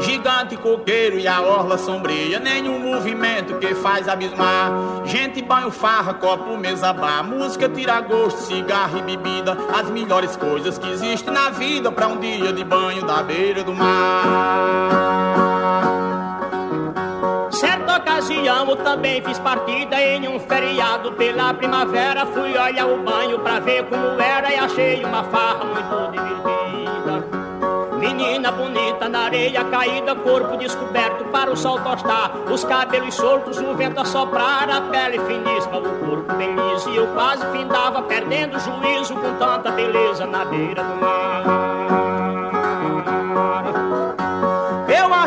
Gigante 0.00 0.58
coqueiro 0.58 1.18
e 1.18 1.26
a 1.26 1.40
orla 1.40 1.78
sombria 1.78 2.38
Nenhum 2.38 2.80
movimento 2.80 3.54
que 3.58 3.74
faz 3.74 4.08
abismar. 4.08 4.72
Gente, 5.06 5.40
banho, 5.40 5.70
farra, 5.70 6.12
copo, 6.12 6.58
mesa, 6.58 6.92
bar 6.92 7.24
Música, 7.24 7.66
tira 7.66 7.98
gosto, 8.02 8.40
cigarro 8.42 8.98
e 8.98 9.16
bebida 9.16 9.56
As 9.74 9.88
melhores 9.88 10.36
coisas 10.36 10.76
que 10.76 10.90
existem 10.90 11.32
na 11.32 11.48
vida 11.48 11.90
Pra 11.90 12.08
um 12.08 12.18
dia 12.18 12.52
de 12.52 12.62
banho 12.62 13.06
da 13.06 13.22
beira 13.22 13.64
do 13.64 13.72
mar 13.72 15.49
também 18.76 19.22
fiz 19.22 19.38
partida 19.38 20.00
em 20.00 20.28
um 20.28 20.38
feriado 20.40 21.12
pela 21.12 21.54
primavera. 21.54 22.26
Fui 22.26 22.56
olhar 22.56 22.86
o 22.86 23.02
banho 23.02 23.38
pra 23.40 23.60
ver 23.60 23.84
como 23.84 24.20
era 24.20 24.52
e 24.52 24.58
achei 24.58 25.04
uma 25.04 25.24
farra 25.24 25.64
muito 25.64 26.10
divertida. 26.12 27.40
Menina 27.98 28.50
bonita 28.50 29.08
na 29.08 29.24
areia 29.24 29.62
caída, 29.64 30.14
corpo 30.14 30.56
descoberto 30.56 31.24
para 31.26 31.50
o 31.52 31.56
sol 31.56 31.78
tostar. 31.80 32.32
Os 32.50 32.64
cabelos 32.64 33.14
soltos, 33.14 33.58
o 33.58 33.74
vento 33.74 34.04
soprar, 34.06 34.70
a 34.70 34.80
pele 34.82 35.18
finíssima, 35.20 35.78
o 35.78 35.98
corpo 36.06 36.32
bem 36.34 36.54
liso. 36.54 36.88
E 36.90 36.96
eu 36.96 37.06
quase 37.08 37.44
findava, 37.52 38.00
perdendo 38.02 38.56
o 38.56 38.60
juízo 38.60 39.14
com 39.14 39.34
tanta 39.34 39.70
beleza 39.70 40.24
na 40.26 40.44
beira 40.46 40.82
do 40.82 40.96
mar. 40.96 41.59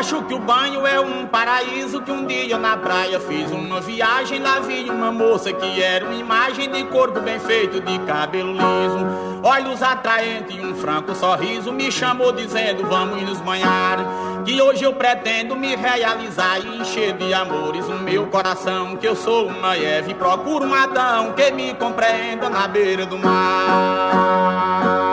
Acho 0.04 0.22
que 0.24 0.34
o 0.34 0.38
banho 0.38 0.86
é 0.86 1.00
um 1.00 1.26
paraíso 1.26 2.02
que 2.02 2.12
um 2.12 2.26
dia 2.26 2.58
na 2.58 2.76
praia 2.76 3.18
fiz 3.18 3.50
uma 3.50 3.80
viagem 3.80 4.38
lá 4.38 4.60
vi 4.60 4.90
uma 4.90 5.10
moça 5.10 5.50
que 5.50 5.82
era 5.82 6.04
uma 6.04 6.14
imagem 6.14 6.70
de 6.70 6.84
corpo 6.84 7.22
bem 7.22 7.40
feito 7.40 7.80
de 7.80 7.98
cabelo 8.00 8.52
liso. 8.52 9.40
Olhos 9.42 9.82
atraentes 9.82 10.54
e 10.54 10.60
um 10.60 10.74
franco 10.74 11.14
sorriso 11.14 11.72
me 11.72 11.90
chamou 11.90 12.32
dizendo 12.32 12.86
vamos 12.86 13.22
nos 13.22 13.40
banhar 13.40 13.96
que 14.44 14.60
hoje 14.60 14.84
eu 14.84 14.92
pretendo 14.92 15.56
me 15.56 15.74
realizar 15.74 16.58
e 16.60 16.82
encher 16.82 17.14
de 17.14 17.32
amores 17.32 17.86
o 17.86 17.94
meu 17.94 18.26
coração 18.26 18.96
que 18.96 19.08
eu 19.08 19.16
sou 19.16 19.46
uma 19.46 19.74
Eve 19.74 20.12
procuro 20.12 20.66
um 20.66 20.74
Adão 20.74 21.32
que 21.32 21.50
me 21.50 21.72
compreenda 21.72 22.50
na 22.50 22.68
beira 22.68 23.06
do 23.06 23.16
mar 23.16 25.03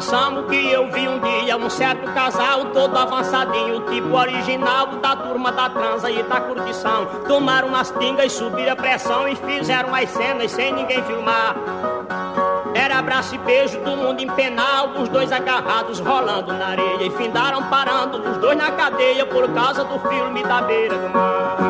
esculhambação 0.00 0.44
que 0.44 0.72
eu 0.72 0.90
vi 0.90 1.06
um 1.06 1.20
dia 1.20 1.56
um 1.56 1.68
certo 1.68 2.10
casal 2.12 2.66
todo 2.66 2.96
avançadinho, 2.96 3.80
tipo 3.90 4.16
original 4.16 4.86
da 4.86 5.14
turma 5.14 5.52
da 5.52 5.68
transa 5.68 6.10
e 6.10 6.22
da 6.22 6.40
curtição. 6.40 7.06
Tomaram 7.28 7.68
umas 7.68 7.90
pingas 7.90 8.32
e 8.32 8.36
subiram 8.36 8.72
a 8.72 8.76
pressão 8.76 9.28
e 9.28 9.36
fizeram 9.36 9.94
as 9.94 10.08
cenas 10.10 10.50
sem 10.52 10.72
ninguém 10.72 11.02
filmar. 11.04 11.54
Era 12.74 12.98
abraço 12.98 13.34
e 13.34 13.38
beijo 13.38 13.78
do 13.80 13.96
mundo 13.96 14.20
em 14.20 14.30
penal, 14.30 14.88
os 14.98 15.08
dois 15.08 15.30
agarrados 15.30 16.00
rolando 16.00 16.52
na 16.52 16.68
areia 16.68 17.02
e 17.02 17.10
findaram 17.10 17.62
parando 17.64 18.18
os 18.18 18.36
dois 18.38 18.56
na 18.56 18.70
cadeia 18.70 19.26
por 19.26 19.48
causa 19.52 19.84
do 19.84 19.98
filme 20.08 20.42
da 20.42 20.62
beira 20.62 20.96
do 20.96 21.08
mar. 21.10 21.69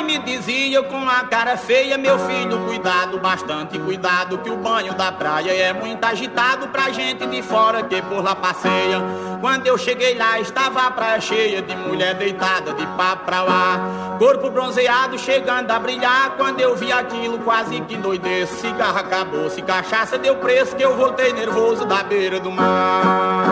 Mamãe 0.00 0.18
me 0.18 0.18
dizia 0.18 0.82
com 0.82 1.08
a 1.08 1.24
cara 1.24 1.58
feia, 1.58 1.98
meu 1.98 2.18
filho, 2.20 2.58
cuidado, 2.64 3.18
bastante 3.18 3.78
cuidado, 3.78 4.38
que 4.38 4.48
o 4.48 4.56
banho 4.56 4.94
da 4.94 5.12
praia 5.12 5.52
é 5.52 5.74
muito 5.74 6.02
agitado 6.02 6.68
pra 6.68 6.90
gente 6.90 7.26
de 7.26 7.42
fora 7.42 7.82
que 7.82 8.00
por 8.02 8.22
lá 8.24 8.34
passeia. 8.34 9.02
Quando 9.40 9.66
eu 9.66 9.76
cheguei 9.76 10.16
lá, 10.16 10.40
estava 10.40 10.86
a 10.86 10.90
praia 10.90 11.20
cheia 11.20 11.60
de 11.60 11.76
mulher 11.76 12.14
deitada 12.14 12.72
de 12.72 12.86
papo 12.96 13.26
pra 13.26 13.42
lá. 13.42 14.16
Corpo 14.18 14.50
bronzeado 14.50 15.18
chegando 15.18 15.70
a 15.70 15.78
brilhar. 15.78 16.32
Quando 16.36 16.60
eu 16.60 16.74
vi 16.76 16.90
aquilo, 16.90 17.38
quase 17.40 17.80
que 17.82 17.96
doideço. 17.96 18.54
Cigarro 18.56 18.98
acabou, 18.98 19.50
se 19.50 19.60
cachaça 19.60 20.16
deu 20.16 20.36
preço, 20.36 20.76
que 20.76 20.82
eu 20.82 20.96
voltei 20.96 21.32
nervoso 21.32 21.84
da 21.84 22.02
beira 22.02 22.40
do 22.40 22.50
mar. 22.50 23.50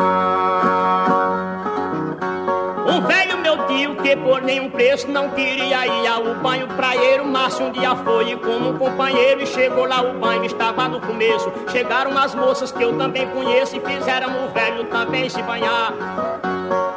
Um 2.87 3.07
velho 3.07 3.38
tio 3.69 3.95
que 3.97 4.17
por 4.17 4.43
nenhum 4.43 4.71
preço 4.71 5.09
não 5.09 5.29
queria 5.31 5.87
ir 5.87 6.07
ao 6.07 6.35
banho 6.37 6.67
praieiro, 6.69 7.25
mas 7.25 7.61
um 7.61 7.71
dia 7.71 7.95
foi 7.97 8.37
como 8.37 8.71
um 8.71 8.79
companheiro 8.79 9.43
e 9.43 9.47
chegou 9.47 9.87
lá 9.87 10.01
o 10.01 10.19
banho 10.19 10.45
estava 10.45 10.89
no 10.89 11.01
começo. 11.01 11.53
Chegaram 11.71 12.17
as 12.19 12.35
moças 12.35 12.73
que 12.73 12.83
eu 12.83 12.97
também 12.97 13.29
conheço 13.29 13.77
e 13.77 13.81
fizeram 13.81 14.45
o 14.45 14.49
velho 14.49 14.85
também 14.85 15.29
se 15.29 15.43
banhar. 15.43 15.93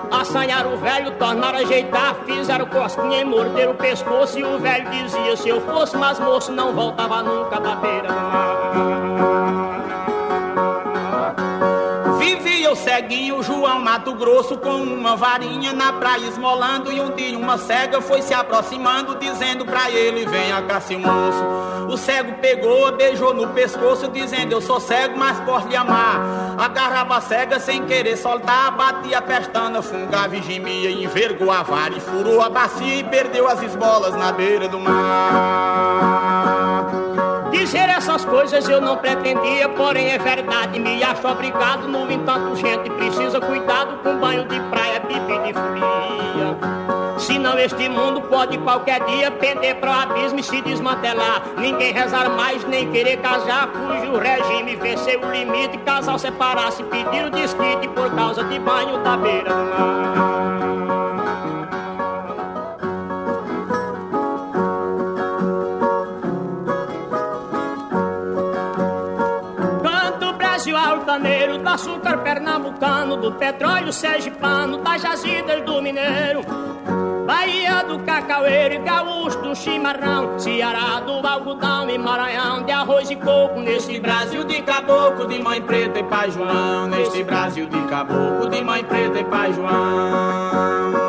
Assanharam 0.10 0.73
o 0.73 0.77
velho, 0.77 1.12
tornaram 1.12 1.60
ajeitar, 1.60 2.15
fizeram 2.25 2.65
cosquinha 2.65 3.21
e 3.21 3.25
morderam 3.25 3.71
o 3.71 3.75
pescoço 3.75 4.39
e 4.39 4.43
o 4.43 4.57
velho 4.60 4.89
dizia 4.89 5.38
se 5.38 5.49
eu 5.49 5.62
fosse 5.62 5.95
mais 5.97 6.19
moço 6.19 6.51
não 6.51 6.73
voltava 6.73 7.21
nunca 7.21 7.60
da 7.60 7.75
beira 7.75 8.07
do 8.07 8.13
mar. 8.13 8.90
O 12.71 12.75
ceguinho 12.75 13.43
João 13.43 13.81
Mato 13.81 14.13
Grosso 14.13 14.55
com 14.57 14.75
uma 14.75 15.17
varinha 15.17 15.73
na 15.73 15.91
praia 15.91 16.25
esmolando. 16.25 16.89
E 16.89 17.01
um 17.01 17.13
dia 17.13 17.38
uma 17.38 17.57
cega 17.57 17.99
foi 17.99 18.21
se 18.21 18.34
aproximando, 18.34 19.15
dizendo 19.15 19.65
pra 19.65 19.91
ele: 19.91 20.25
Venha 20.25 20.62
cá, 20.62 20.79
seu 20.79 20.97
moço. 20.97 21.43
O 21.89 21.97
cego 21.97 22.36
pegou, 22.36 22.89
beijou 22.93 23.34
no 23.34 23.49
pescoço, 23.49 24.07
dizendo: 24.07 24.53
Eu 24.53 24.62
sou 24.62 24.79
cego, 24.79 25.17
mas 25.17 25.38
posso 25.41 25.67
lhe 25.67 25.75
amar. 25.75 26.55
Agarrava 26.57 27.17
a 27.17 27.21
cega 27.21 27.60
sem 27.60 27.86
querer 27.86 28.15
soltar, 28.15 28.71
batia 28.71 29.17
a 29.17 29.21
pestana, 29.21 29.81
fungava 29.81 30.34
e 30.38 30.41
gemia, 30.41 30.91
envergou 30.91 31.51
a 31.51 31.63
vara 31.63 31.93
e 31.93 31.99
furou 31.99 32.41
a 32.41 32.49
bacia 32.49 32.95
e 32.95 33.03
perdeu 33.03 33.49
as 33.49 33.62
esbolas 33.62 34.15
na 34.15 34.31
beira 34.31 34.69
do 34.69 34.79
mar. 34.79 36.50
Dizer 37.62 37.89
essas 37.89 38.26
coisas 38.26 38.67
eu 38.67 38.82
não 38.82 38.97
pretendia, 38.97 39.69
porém 39.69 40.10
é 40.10 40.17
verdade, 40.17 40.80
me 40.80 41.04
acho 41.04 41.28
obrigado. 41.28 41.88
No 41.88 42.12
entanto, 42.12 42.56
gente 42.56 42.89
precisa 42.89 43.39
cuidado 43.39 44.00
com 44.02 44.17
banho 44.17 44.47
de 44.47 44.60
praia, 44.62 45.00
pipi 45.02 45.38
de 45.45 45.54
folia. 45.54 46.58
Senão 47.19 47.60
este 47.60 47.88
mundo 47.88 48.19
pode 48.21 48.58
qualquer 48.58 49.06
dia 49.06 49.30
pender 49.30 49.76
pro 49.76 49.91
abismo 49.91 50.39
e 50.39 50.43
se 50.43 50.60
desmantelar. 50.63 51.43
Ninguém 51.56 51.93
rezar 51.93 52.32
mais, 52.32 52.63
nem 52.63 52.91
querer 52.91 53.17
casar, 53.17 53.67
cujo 53.67 54.17
regime 54.17 54.76
venceu 54.78 55.21
o 55.21 55.32
limite. 55.32 55.78
Casal 55.86 56.17
separar-se, 56.17 56.82
pedir 56.86 57.26
o 57.26 57.30
desquite 57.30 57.88
por 57.89 58.10
causa 58.15 58.43
de 58.43 58.58
banho 58.58 59.04
da 59.04 59.15
beira 59.17 59.54
do 59.54 59.63
mar. 59.65 60.40
Altaneiro, 70.75 71.57
do 71.57 71.69
açúcar 71.69 72.17
pernambucano, 72.19 73.17
do 73.17 73.31
petróleo 73.34 73.91
sergipano, 73.91 74.77
das 74.79 75.01
jazidas 75.01 75.62
do 75.63 75.81
mineiro. 75.81 76.41
Bahia 77.25 77.84
do 77.84 77.99
cacaueiro, 77.99 78.84
gaúcho 78.84 79.41
do 79.41 79.55
chimarrão, 79.55 80.38
Ceará 80.38 80.99
do 80.99 81.25
algodão 81.25 81.89
e 81.89 81.97
Maranhão 81.97 82.63
de 82.63 82.71
arroz 82.71 83.10
e 83.10 83.15
coco. 83.15 83.60
Nesse 83.60 83.99
Brasil 83.99 84.43
de 84.43 84.62
caboclo, 84.62 85.27
de 85.27 85.41
mãe 85.41 85.62
preta 85.62 85.99
e 85.99 86.03
pai 86.03 86.29
João. 86.31 86.88
Nesse 86.88 87.23
Brasil 87.23 87.67
de 87.67 87.81
caboclo, 87.88 88.49
de 88.49 88.62
mãe 88.62 88.84
preta 88.84 89.19
e 89.19 89.23
pai 89.23 89.53
João. 89.53 91.00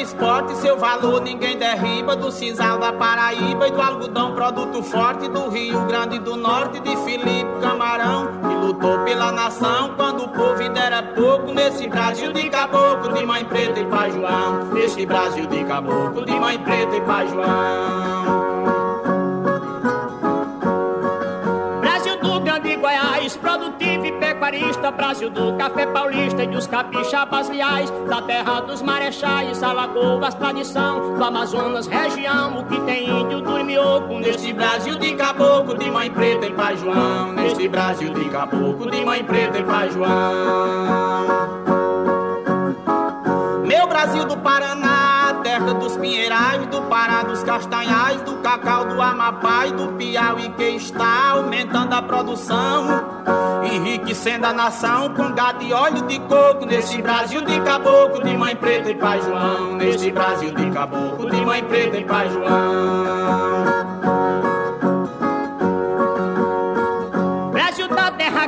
Esporte, 0.00 0.56
seu 0.56 0.78
valor 0.78 1.20
ninguém 1.20 1.56
derriba. 1.56 2.16
Do 2.16 2.30
cinzal 2.30 2.78
da 2.78 2.92
Paraíba 2.92 3.68
e 3.68 3.70
do 3.70 3.80
algodão, 3.80 4.34
produto 4.34 4.82
forte 4.82 5.28
do 5.28 5.48
Rio 5.48 5.80
Grande 5.86 6.18
do 6.18 6.36
Norte, 6.36 6.80
de 6.80 6.96
Felipe 6.98 7.50
Camarão, 7.60 8.28
que 8.48 8.54
lutou 8.54 8.98
pela 9.00 9.32
nação 9.32 9.94
quando 9.96 10.24
o 10.24 10.28
povo 10.28 10.60
ainda 10.60 10.80
era 10.80 11.02
pouco. 11.02 11.52
Nesse 11.52 11.88
Brasil 11.88 12.32
de 12.32 12.48
caboclo, 12.48 13.12
de 13.12 13.24
mãe 13.24 13.44
preta 13.44 13.80
e 13.80 13.86
pai 13.86 14.10
João. 14.10 14.64
Nesse 14.72 15.06
Brasil 15.06 15.46
de 15.46 15.64
caboclo, 15.64 16.24
de 16.24 16.32
mãe 16.38 16.58
preta 16.58 16.96
e 16.96 17.00
pai 17.02 17.28
João. 17.28 18.50
produtivo 23.40 24.06
e 24.06 24.12
pecuarista, 24.40 24.90
Brasil 24.90 25.28
do 25.28 25.54
café 25.58 25.86
paulista 25.86 26.42
e 26.42 26.46
dos 26.46 26.66
capixabas 26.66 27.50
leais, 27.50 27.90
da 28.08 28.22
terra 28.22 28.60
dos 28.60 28.80
marechais, 28.80 29.62
Alagoas, 29.62 30.34
tradição, 30.34 31.18
do 31.18 31.22
Amazonas, 31.22 31.86
região, 31.86 32.58
o 32.58 32.64
que 32.64 32.80
tem 32.80 33.20
índio, 33.20 33.42
dormioco, 33.42 34.18
nesse 34.18 34.52
Brasil 34.54 34.98
de 34.98 35.14
caboclo, 35.14 35.76
de 35.76 35.90
mãe 35.90 36.10
preta 36.10 36.46
e 36.46 36.52
pai 36.54 36.74
João, 36.78 37.32
nesse 37.32 37.68
Brasil 37.68 38.14
de 38.14 38.30
caboclo, 38.30 38.90
de 38.90 39.04
mãe 39.04 39.22
preta 39.22 39.58
e 39.58 39.62
pai 39.62 39.90
João. 39.90 40.08
Meu 43.66 43.86
Brasil 43.86 44.24
do 44.24 44.38
Paraná, 44.38 44.89
dos 45.74 45.96
pinheirais, 45.96 46.66
do 46.66 46.82
Pará 46.82 47.22
dos 47.22 47.42
castanhais, 47.42 48.22
do 48.22 48.36
cacau 48.36 48.86
do 48.86 49.00
Amapá 49.00 49.66
e 49.66 49.72
do 49.72 49.88
Piauí 49.92 50.48
que 50.50 50.64
está 50.76 51.30
aumentando 51.32 51.92
a 51.92 52.02
produção, 52.02 52.86
enriquecendo 53.64 54.46
a 54.46 54.52
nação 54.52 55.14
com 55.14 55.32
gado 55.32 55.62
e 55.62 55.72
óleo 55.72 56.02
de 56.06 56.18
coco. 56.20 56.66
Nesse 56.66 57.00
Brasil 57.02 57.42
de 57.42 57.60
caboclo, 57.60 58.22
de 58.22 58.36
mãe 58.36 58.56
preta 58.56 58.90
e 58.90 58.94
pai 58.94 59.20
João, 59.20 59.76
nesse 59.76 60.10
Brasil 60.10 60.54
de 60.54 60.70
caboclo, 60.70 61.30
de 61.30 61.44
mãe 61.44 61.62
preta 61.64 61.96
e 61.98 62.04
pai 62.04 62.28
João. 62.30 63.79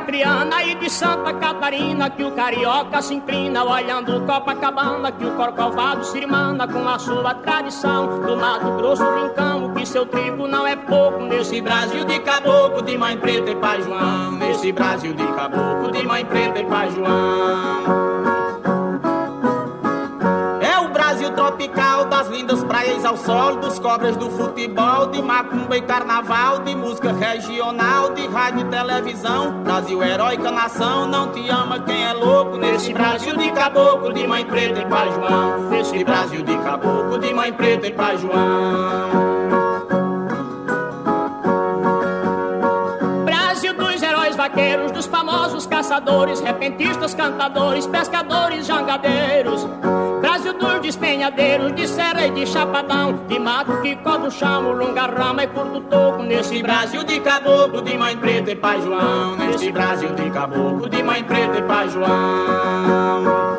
Acreana 0.03 0.61
e 0.65 0.75
de 0.75 0.89
Santa 0.89 1.33
Catarina 1.33 2.09
que 2.09 2.25
o 2.25 2.31
carioca 2.31 3.01
se 3.01 3.13
inclina 3.13 3.63
olhando 3.63 4.19
Copacabana 4.25 5.13
que 5.13 5.25
o 5.25 5.33
corcovado 5.37 6.03
se 6.03 6.17
irmana 6.17 6.67
com 6.67 6.85
a 6.85 6.99
sua 6.99 7.33
tradição. 7.35 8.19
Do 8.19 8.35
Mato 8.35 8.69
Grosso 8.73 9.03
rincão 9.15 9.73
que 9.73 9.85
seu 9.85 10.05
trigo 10.05 10.45
não 10.45 10.67
é 10.67 10.75
pouco. 10.75 11.21
Nesse 11.21 11.61
Brasil 11.61 12.03
de 12.03 12.19
caboclo 12.19 12.81
de 12.81 12.97
mãe 12.97 13.17
preta 13.17 13.49
e 13.49 13.55
pai 13.55 13.81
João. 13.81 14.31
Nesse 14.33 14.73
Brasil 14.73 15.13
de 15.13 15.25
caboclo 15.25 15.89
de 15.89 16.05
mãe 16.05 16.25
preta 16.25 16.59
e 16.59 16.65
pai 16.65 16.91
João. 16.91 18.23
Tropical. 21.35 21.92
das 21.92 21.92
lindas 22.43 22.63
praias 22.65 23.05
ao 23.05 23.15
sol, 23.15 23.55
dos 23.55 23.79
cobras 23.79 24.17
do 24.17 24.29
futebol, 24.31 25.07
de 25.07 25.21
macumba 25.21 25.77
e 25.77 25.81
carnaval, 25.81 26.59
de 26.59 26.75
música 26.75 27.13
regional, 27.13 28.13
de 28.13 28.27
rádio 28.27 28.67
e 28.67 28.69
televisão. 28.69 29.63
Brasil, 29.63 30.03
heróica 30.03 30.51
nação, 30.51 31.07
não 31.07 31.31
te 31.31 31.49
ama 31.49 31.79
quem 31.79 32.03
é 32.03 32.11
louco. 32.11 32.57
Nesse 32.57 32.93
Brasil 32.93 33.37
de 33.37 33.49
caboclo, 33.51 34.11
de 34.11 34.27
mãe 34.27 34.45
preta 34.45 34.81
e 34.81 34.85
pai 34.85 35.09
João. 35.13 35.69
Nesse 35.69 36.03
Brasil 36.03 36.43
de 36.43 36.57
caboclo, 36.57 37.17
de 37.17 37.33
mãe 37.33 37.53
preta 37.53 37.87
e 37.87 37.93
pai 37.93 38.17
João. 38.17 39.32
Vaqueiros, 44.53 44.91
dos 44.91 45.07
famosos 45.07 45.65
caçadores, 45.65 46.39
repentistas, 46.39 47.13
cantadores, 47.13 47.87
pescadores, 47.87 48.65
jangadeiros. 48.65 49.67
Brasil 50.21 50.53
dos 50.53 50.81
despenhadeiros, 50.81 51.75
de 51.75 51.87
serra 51.87 52.27
e 52.27 52.31
de 52.31 52.45
chapadão, 52.45 53.25
de 53.27 53.39
mato 53.39 53.81
que 53.81 53.95
cobre 53.97 54.27
o 54.27 54.31
chão, 54.31 54.71
longa 54.71 55.07
rama 55.07 55.43
e 55.43 55.47
curto 55.47 55.81
toco. 55.81 56.23
Nesse 56.23 56.61
Brasil 56.61 57.03
de 57.03 57.19
caboclo, 57.19 57.81
de 57.81 57.97
mãe 57.97 58.15
preta 58.15 58.51
e 58.51 58.55
pai 58.55 58.81
João. 58.81 59.35
Nesse 59.35 59.71
Brasil 59.71 60.13
de 60.13 60.29
caboclo, 60.29 60.87
de 60.87 61.03
mãe 61.03 61.23
preta 61.23 61.57
e 61.57 61.61
pai 61.63 61.89
João. 61.89 63.52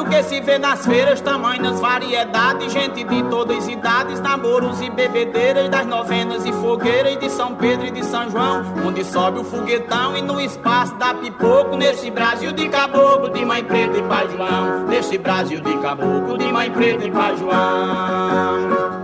Brasil 0.00 0.04
que 0.04 0.22
se 0.22 0.40
vê 0.40 0.58
nas 0.58 0.86
feiras, 0.86 1.20
tamanhas 1.20 1.80
variedades, 1.80 2.72
gente 2.72 3.04
de 3.04 3.22
todas 3.24 3.58
as 3.58 3.68
idades, 3.68 4.20
namoros 4.20 4.80
e 4.80 4.88
bebedeiras, 4.90 5.68
das 5.68 5.86
novenas 5.86 6.44
e 6.44 6.52
fogueiras 6.52 7.18
de 7.18 7.28
São 7.30 7.54
Pedro 7.54 7.86
e 7.86 7.90
de 7.90 8.04
São 8.04 8.30
João, 8.30 8.62
onde 8.86 9.04
sobe 9.04 9.40
o 9.40 9.44
foguetão 9.44 10.16
e 10.16 10.22
no 10.22 10.40
espaço 10.40 10.94
dá 10.96 11.14
pipoco, 11.14 11.76
nesse 11.76 12.10
Brasil 12.10 12.52
de 12.52 12.68
caboclo, 12.68 13.30
de 13.30 13.44
mãe 13.44 13.62
preta 13.64 13.98
e 13.98 14.02
pai 14.02 14.28
João, 14.28 14.86
nesse 14.86 15.18
Brasil 15.18 15.60
de 15.60 15.76
caboclo, 15.78 16.38
de 16.38 16.52
mãe 16.52 16.70
preta 16.70 17.04
e 17.04 17.10
pai 17.10 17.36
João. 17.36 18.99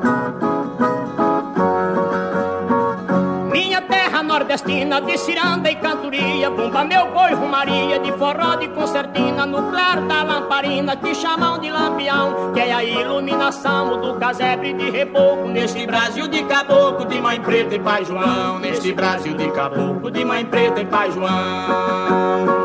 Nordestina 4.37 5.01
de 5.01 5.17
ciranda 5.17 5.71
e 5.71 5.77
cantoria, 5.77 6.51
bumba 6.51 6.85
meu 6.85 7.11
boi 7.11 7.33
rumaria 7.33 7.99
de 7.99 8.13
forró 8.13 8.57
de 8.57 8.69
concertina 8.69 9.47
no 9.47 9.71
claro 9.71 10.07
da 10.07 10.23
lamparina 10.25 10.95
que 10.95 11.15
chamam 11.15 11.59
de 11.59 11.71
lampião, 11.71 12.53
que 12.53 12.61
é 12.61 12.71
a 12.71 12.85
iluminação 12.85 13.99
do 13.99 14.19
casebre 14.19 14.75
de 14.75 14.91
reboco 14.91 15.49
neste 15.49 15.87
Brasil 15.87 16.29
de 16.29 16.43
caboclo 16.45 17.07
de 17.07 17.19
mãe 17.19 17.41
preta 17.41 17.77
e 17.77 17.79
pai 17.79 18.05
João, 18.05 18.59
neste 18.59 18.93
Brasil 18.93 19.35
de 19.35 19.51
caboclo 19.53 20.11
de 20.11 20.23
mãe 20.23 20.45
preta 20.45 20.83
e 20.83 20.85
pai 20.85 21.11
João. 21.13 22.56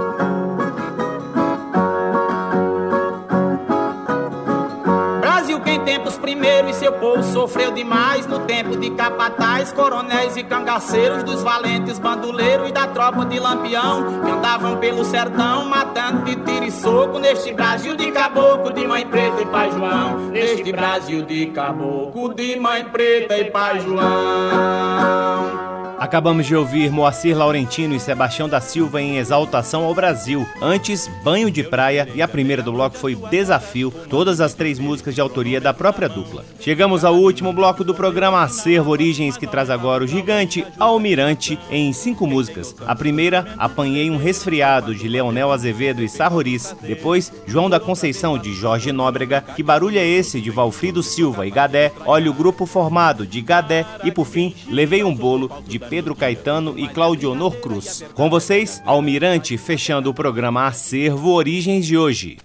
Tempos 5.92 6.18
primeiro 6.18 6.70
e 6.70 6.74
seu 6.74 6.94
povo 6.94 7.22
sofreu 7.22 7.72
demais. 7.72 8.26
No 8.26 8.40
tempo 8.46 8.78
de 8.78 8.92
capataz, 8.92 9.74
coronéis 9.74 10.38
e 10.38 10.44
cangaceiros, 10.44 11.24
dos 11.24 11.44
valentes 11.44 12.00
bandoleiros 12.00 12.70
e 12.70 12.72
da 12.72 12.88
tropa 12.88 13.26
de 13.26 13.38
lampião 13.40 14.22
que 14.24 14.32
andavam 14.32 14.78
pelo 14.78 15.04
sertão 15.04 15.66
matando 15.66 16.24
de 16.24 16.38
tiro 16.38 16.64
e 16.64 16.72
soco. 16.72 17.20
Neste 17.20 17.52
Brasil 17.52 17.98
de 17.98 18.10
caboclo 18.12 18.72
de 18.72 18.88
mãe 18.88 19.06
preta 19.06 19.42
e 19.42 19.46
pai 19.48 19.70
João, 19.72 20.30
neste 20.30 20.72
Brasil 20.72 21.26
de 21.26 21.48
caboclo 21.48 22.34
de 22.34 22.58
mãe 22.58 22.86
preta 22.86 23.38
e 23.38 23.52
pai 23.52 23.82
João. 23.82 25.71
Acabamos 26.02 26.48
de 26.48 26.56
ouvir 26.56 26.90
Moacir 26.90 27.38
Laurentino 27.38 27.94
e 27.94 28.00
Sebastião 28.00 28.50
da 28.50 28.60
Silva 28.60 29.00
em 29.00 29.18
Exaltação 29.18 29.84
ao 29.84 29.94
Brasil. 29.94 30.48
Antes, 30.60 31.08
Banho 31.24 31.52
de 31.52 31.64
Praia 31.64 32.10
e 32.16 32.24
a 32.24 32.28
primeira 32.28 32.64
do 32.64 32.72
bloco 32.72 32.98
foi 32.98 33.14
Desafio, 33.14 33.94
todas 34.10 34.42
as 34.42 34.56
três 34.56 34.80
músicas 34.80 35.14
de 35.14 35.22
autoria 35.22 35.62
da 35.62 35.76
própria 35.76 36.10
dupla. 36.10 36.44
Chegamos 36.60 37.06
ao 37.06 37.14
último 37.14 37.54
bloco 37.54 37.84
do 37.84 37.94
programa 37.94 38.42
Acervo 38.42 38.90
Origens, 38.90 39.38
que 39.38 39.46
traz 39.46 39.70
agora 39.70 40.04
o 40.04 40.08
gigante 40.08 40.66
Almirante 40.80 41.60
em 41.70 41.94
cinco 41.94 42.26
músicas. 42.26 42.76
A 42.88 42.96
primeira, 42.96 43.54
Apanhei 43.56 44.10
um 44.10 44.18
Resfriado, 44.18 44.96
de 44.96 45.08
Leonel 45.08 45.52
Azevedo 45.52 46.02
e 46.02 46.10
Sarroris. 46.10 46.76
Depois, 46.82 47.32
João 47.46 47.70
da 47.70 47.80
Conceição, 47.80 48.40
de 48.40 48.56
Jorge 48.56 48.92
Nóbrega. 48.92 49.42
Que 49.56 49.62
Barulho 49.62 50.00
é 50.00 50.08
Esse, 50.08 50.42
de 50.42 50.50
Valfrido 50.50 51.04
Silva 51.04 51.46
e 51.46 51.52
Gadé. 51.52 51.92
Olha 52.08 52.32
o 52.32 52.34
Grupo 52.34 52.66
Formado, 52.66 53.28
de 53.28 53.40
Gadé. 53.40 53.86
E 54.04 54.12
por 54.12 54.26
fim, 54.26 54.56
Levei 54.68 55.04
um 55.04 55.14
Bolo, 55.14 55.52
de 55.68 55.91
Pedro 55.92 56.16
Caetano 56.16 56.80
e 56.80 56.88
Claudionor 56.88 57.58
Cruz. 57.58 58.02
Com 58.14 58.30
vocês, 58.30 58.82
Almirante, 58.86 59.58
fechando 59.58 60.10
o 60.10 60.14
programa 60.14 60.66
Acervo 60.66 61.34
Origens 61.34 61.86
de 61.86 61.98
hoje. 61.98 62.38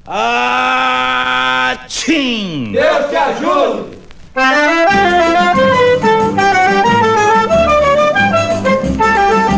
Atim! 1.64 2.72
Deus 2.72 3.08
te 3.08 3.14
ajude! 3.14 3.96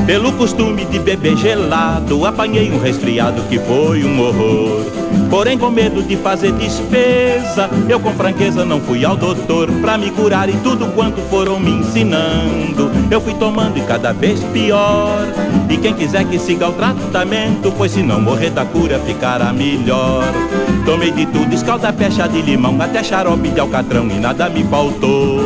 Pelo 0.08 0.32
costume 0.32 0.86
de 0.86 0.98
beber 0.98 1.36
gelado, 1.36 2.24
apanhei 2.24 2.72
um 2.72 2.80
resfriado 2.80 3.42
que 3.42 3.58
foi 3.58 4.02
um 4.04 4.18
horror. 4.18 4.86
Porém, 5.28 5.58
com 5.58 5.68
medo 5.68 6.02
de 6.02 6.16
fazer 6.16 6.50
despesa, 6.52 7.68
eu 7.86 8.00
com 8.00 8.10
franqueza 8.14 8.64
não 8.64 8.80
fui 8.80 9.04
ao 9.04 9.18
doutor 9.18 9.70
pra 9.82 9.98
me 9.98 10.10
curar 10.10 10.48
e 10.48 10.54
tudo 10.62 10.86
quanto 10.94 11.20
foram 11.28 11.60
me 11.60 11.72
ensinando. 11.72 12.90
Eu 13.10 13.20
fui 13.20 13.34
tomando 13.34 13.76
e 13.76 13.82
cada 13.82 14.14
vez 14.14 14.42
pior. 14.44 15.26
E 15.68 15.76
quem 15.76 15.92
quiser 15.92 16.24
que 16.24 16.38
siga 16.38 16.70
o 16.70 16.72
tratamento, 16.72 17.70
pois 17.76 17.92
se 17.92 18.02
não 18.02 18.18
morrer 18.18 18.48
da 18.48 18.64
cura 18.64 18.98
ficará 19.00 19.52
melhor. 19.52 20.24
Tomei 20.84 21.10
de 21.10 21.26
tudo, 21.26 21.54
escalda, 21.54 21.92
pecha 21.92 22.26
de 22.26 22.40
limão, 22.42 22.80
até 22.80 23.02
xarope 23.02 23.48
de 23.48 23.60
alcatrão 23.60 24.06
e 24.08 24.14
nada 24.14 24.48
me 24.48 24.64
faltou. 24.64 25.40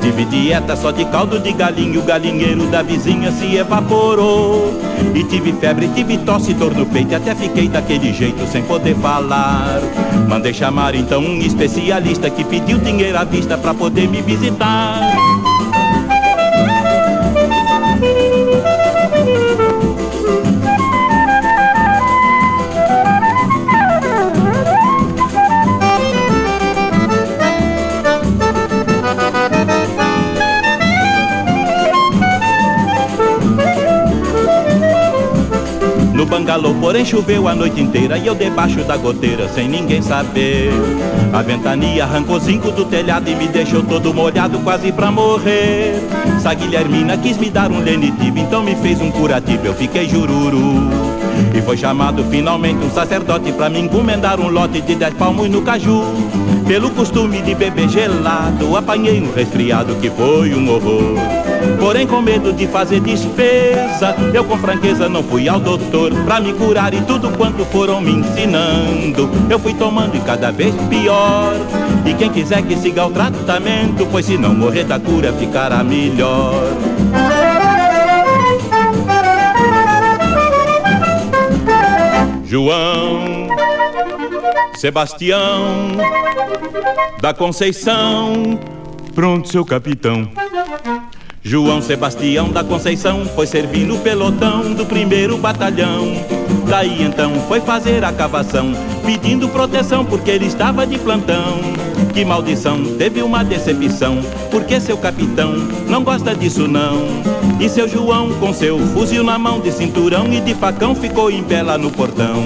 Tive 0.00 0.24
dieta 0.24 0.74
só 0.76 0.90
de 0.90 1.04
caldo 1.06 1.38
de 1.38 1.52
galinha, 1.52 1.98
o 1.98 2.02
galinheiro 2.02 2.66
da 2.66 2.82
vizinha 2.82 3.30
se 3.32 3.56
evaporou. 3.56 4.72
E 5.14 5.22
tive 5.24 5.52
febre, 5.52 5.88
tive 5.94 6.18
tosse, 6.18 6.54
dor 6.54 6.74
no 6.74 6.86
peito, 6.86 7.14
até 7.14 7.34
fiquei 7.34 7.68
daquele 7.68 8.12
jeito 8.12 8.46
sem 8.46 8.62
poder 8.62 8.96
falar. 8.96 9.80
Mandei 10.28 10.54
chamar 10.54 10.94
então 10.94 11.20
um 11.20 11.38
especialista 11.38 12.30
que 12.30 12.44
pediu 12.44 12.78
dinheiro 12.78 13.18
à 13.18 13.24
vista 13.24 13.58
pra 13.58 13.74
poder 13.74 14.08
me 14.08 14.22
visitar. 14.22 15.27
Bangalô, 36.28 36.74
porém 36.74 37.04
choveu 37.04 37.48
a 37.48 37.54
noite 37.54 37.80
inteira 37.80 38.18
e 38.18 38.26
eu 38.26 38.34
debaixo 38.34 38.84
da 38.84 38.96
goteira 38.96 39.48
sem 39.48 39.66
ninguém 39.68 40.02
saber. 40.02 40.70
A 41.32 41.42
ventania 41.42 42.04
arrancou 42.04 42.38
zinco 42.38 42.70
do 42.70 42.84
telhado 42.84 43.28
e 43.28 43.34
me 43.34 43.48
deixou 43.48 43.82
todo 43.82 44.14
molhado 44.14 44.58
quase 44.60 44.92
pra 44.92 45.10
morrer. 45.10 45.94
Sa 46.40 46.54
Guilhermina 46.54 47.16
quis 47.16 47.36
me 47.36 47.50
dar 47.50 47.72
um 47.72 47.80
lenitivo, 47.80 48.38
então 48.38 48.62
me 48.62 48.76
fez 48.76 49.00
um 49.00 49.10
curativo, 49.10 49.66
eu 49.66 49.74
fiquei 49.74 50.08
jururu. 50.08 50.88
E 51.54 51.62
foi 51.62 51.76
chamado 51.76 52.24
finalmente 52.24 52.84
um 52.84 52.90
sacerdote 52.90 53.52
pra 53.52 53.68
me 53.68 53.80
encomendar 53.80 54.40
um 54.40 54.48
lote 54.48 54.80
de 54.80 54.94
dez 54.94 55.14
palmos 55.14 55.48
no 55.48 55.62
caju. 55.62 56.04
Pelo 56.66 56.90
costume 56.90 57.40
de 57.40 57.54
beber 57.54 57.88
gelado, 57.88 58.76
apanhei 58.76 59.22
um 59.22 59.32
resfriado 59.32 59.94
que 59.96 60.10
foi 60.10 60.54
um 60.54 60.68
horror. 60.70 61.47
Porém, 61.78 62.06
com 62.06 62.20
medo 62.20 62.52
de 62.52 62.66
fazer 62.66 63.00
despesa, 63.00 64.14
eu 64.34 64.44
com 64.44 64.58
franqueza 64.58 65.08
não 65.08 65.22
fui 65.22 65.48
ao 65.48 65.60
doutor 65.60 66.12
pra 66.24 66.40
me 66.40 66.52
curar 66.52 66.92
e 66.92 67.00
tudo 67.02 67.30
quanto 67.36 67.64
foram 67.66 68.00
me 68.00 68.12
ensinando. 68.12 69.30
Eu 69.48 69.58
fui 69.58 69.74
tomando 69.74 70.16
e 70.16 70.20
cada 70.20 70.50
vez 70.50 70.74
pior. 70.88 71.54
E 72.04 72.14
quem 72.14 72.30
quiser 72.30 72.62
que 72.62 72.76
siga 72.76 73.06
o 73.06 73.10
tratamento, 73.10 74.06
pois 74.10 74.26
se 74.26 74.36
não 74.36 74.54
morrer 74.54 74.84
da 74.84 74.98
cura 74.98 75.32
ficará 75.32 75.84
melhor. 75.84 76.64
João 82.44 83.48
Sebastião 84.76 85.90
da 87.20 87.34
Conceição, 87.34 88.58
pronto, 89.14 89.48
seu 89.48 89.64
capitão. 89.64 90.30
João 91.48 91.80
Sebastião 91.80 92.50
da 92.50 92.62
Conceição 92.62 93.24
foi 93.24 93.46
servir 93.46 93.86
no 93.86 93.98
pelotão 94.00 94.74
do 94.74 94.84
primeiro 94.84 95.38
batalhão. 95.38 96.12
Daí 96.68 97.02
então 97.02 97.32
foi 97.48 97.58
fazer 97.58 98.04
a 98.04 98.12
cavação, 98.12 98.70
pedindo 99.02 99.48
proteção 99.48 100.04
porque 100.04 100.30
ele 100.30 100.44
estava 100.44 100.86
de 100.86 100.98
plantão. 100.98 101.58
Que 102.12 102.22
maldição, 102.22 102.84
teve 102.98 103.22
uma 103.22 103.42
decepção, 103.42 104.18
porque 104.50 104.78
seu 104.78 104.98
capitão 104.98 105.54
não 105.88 106.04
gosta 106.04 106.34
disso 106.34 106.68
não. 106.68 107.06
E 107.58 107.66
seu 107.66 107.88
João, 107.88 108.30
com 108.34 108.52
seu 108.52 108.78
fuzil 108.88 109.24
na 109.24 109.38
mão 109.38 109.58
de 109.58 109.72
cinturão 109.72 110.30
e 110.30 110.42
de 110.42 110.54
facão, 110.54 110.94
ficou 110.94 111.30
em 111.30 111.42
pé 111.42 111.62
lá 111.62 111.78
no 111.78 111.90
portão. 111.90 112.44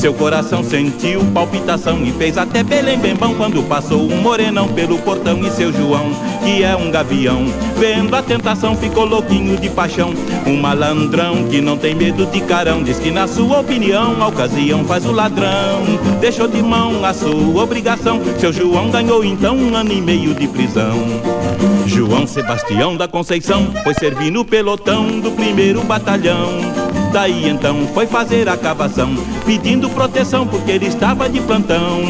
Seu 0.00 0.14
coração 0.14 0.64
sentiu 0.64 1.22
palpitação 1.34 2.02
e 2.06 2.10
fez 2.12 2.38
até 2.38 2.62
Belém 2.62 2.98
bem 2.98 3.14
bom 3.14 3.34
quando 3.34 3.62
passou 3.68 4.10
um 4.10 4.16
morenão 4.22 4.66
pelo 4.66 4.98
portão. 5.00 5.46
E 5.46 5.50
seu 5.50 5.70
João, 5.70 6.10
que 6.42 6.62
é 6.62 6.74
um 6.74 6.90
gavião, 6.90 7.44
vendo 7.76 8.16
a 8.16 8.22
tentação, 8.22 8.74
ficou 8.74 9.04
louquinho 9.04 9.58
de 9.58 9.68
paixão. 9.68 10.14
Um 10.46 10.56
malandrão 10.56 11.44
que 11.48 11.60
não 11.60 11.76
tem 11.76 11.94
medo 11.94 12.24
de 12.24 12.40
carão, 12.40 12.82
diz 12.82 12.98
que 12.98 13.10
na 13.10 13.28
sua 13.28 13.60
opinião 13.60 14.22
a 14.22 14.28
ocasião 14.28 14.86
faz 14.86 15.04
o 15.04 15.12
ladrão. 15.12 15.84
Deixou 16.18 16.48
de 16.48 16.62
mão 16.62 17.04
a 17.04 17.12
sua 17.12 17.62
obrigação, 17.62 18.22
seu 18.38 18.54
João 18.54 18.90
ganhou 18.90 19.22
então 19.22 19.54
um 19.54 19.74
ano 19.74 19.92
e 19.92 20.00
meio 20.00 20.32
de 20.32 20.48
prisão. 20.48 20.96
João 21.84 22.26
Sebastião 22.26 22.96
da 22.96 23.06
Conceição 23.06 23.70
foi 23.84 23.92
servir 23.92 24.30
no 24.30 24.46
pelotão 24.46 25.20
do 25.20 25.30
primeiro 25.32 25.82
batalhão. 25.82 26.89
Daí 27.12 27.48
então 27.48 27.86
foi 27.92 28.06
fazer 28.06 28.48
a 28.48 28.56
cavação, 28.56 29.14
pedindo 29.44 29.90
proteção 29.90 30.46
porque 30.46 30.70
ele 30.70 30.86
estava 30.86 31.28
de 31.28 31.40
plantão. 31.40 32.00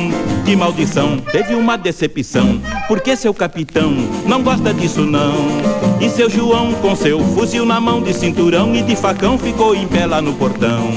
De 0.44 0.54
maldição, 0.54 1.18
teve 1.18 1.54
uma 1.54 1.76
decepção, 1.76 2.60
porque 2.88 3.16
seu 3.16 3.32
capitão 3.32 3.92
não 4.26 4.42
gosta 4.42 4.74
disso 4.74 5.02
não. 5.02 5.34
E 6.00 6.08
seu 6.10 6.28
João, 6.28 6.72
com 6.74 6.94
seu 6.96 7.20
fuzil 7.20 7.64
na 7.64 7.80
mão 7.80 8.02
de 8.02 8.12
cinturão 8.12 8.74
e 8.74 8.82
de 8.82 8.96
facão, 8.96 9.38
ficou 9.38 9.74
em 9.74 9.86
pé 9.86 10.06
lá 10.06 10.20
no 10.20 10.34
portão. 10.34 10.90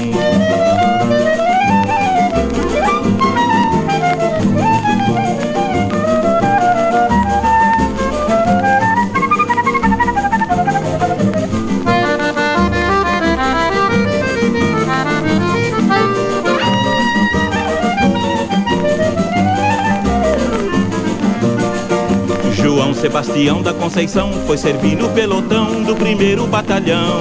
Sebastião 23.34 23.62
da 23.62 23.74
Conceição 23.74 24.32
foi 24.46 24.56
servir 24.56 24.96
no 24.96 25.08
pelotão 25.08 25.82
do 25.82 25.96
primeiro 25.96 26.46
batalhão. 26.46 27.20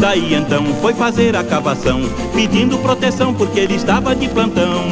Daí 0.00 0.32
então 0.32 0.64
foi 0.80 0.94
fazer 0.94 1.36
a 1.36 1.44
cavação, 1.44 2.00
pedindo 2.34 2.78
proteção 2.78 3.34
porque 3.34 3.60
ele 3.60 3.74
estava 3.74 4.16
de 4.16 4.26
plantão. 4.26 4.82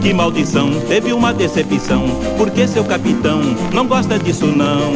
Que 0.00 0.14
maldição, 0.14 0.70
teve 0.86 1.12
uma 1.12 1.34
decepção, 1.34 2.04
porque 2.38 2.68
seu 2.68 2.84
capitão 2.84 3.40
não 3.72 3.84
gosta 3.84 4.16
disso 4.16 4.46
não. 4.46 4.92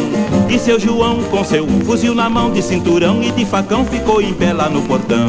E 0.49 0.61
seu 0.61 0.79
João, 0.79 1.21
com 1.25 1.43
seu 1.43 1.67
fuzil 1.85 2.15
na 2.15 2.31
mão 2.31 2.53
de 2.53 2.63
cinturão 2.63 3.21
e 3.21 3.33
de 3.33 3.45
facão, 3.45 3.85
ficou 3.85 4.23
em 4.23 4.33
pé 4.33 4.53
lá 4.53 4.69
no 4.69 4.83
portão. 4.83 5.27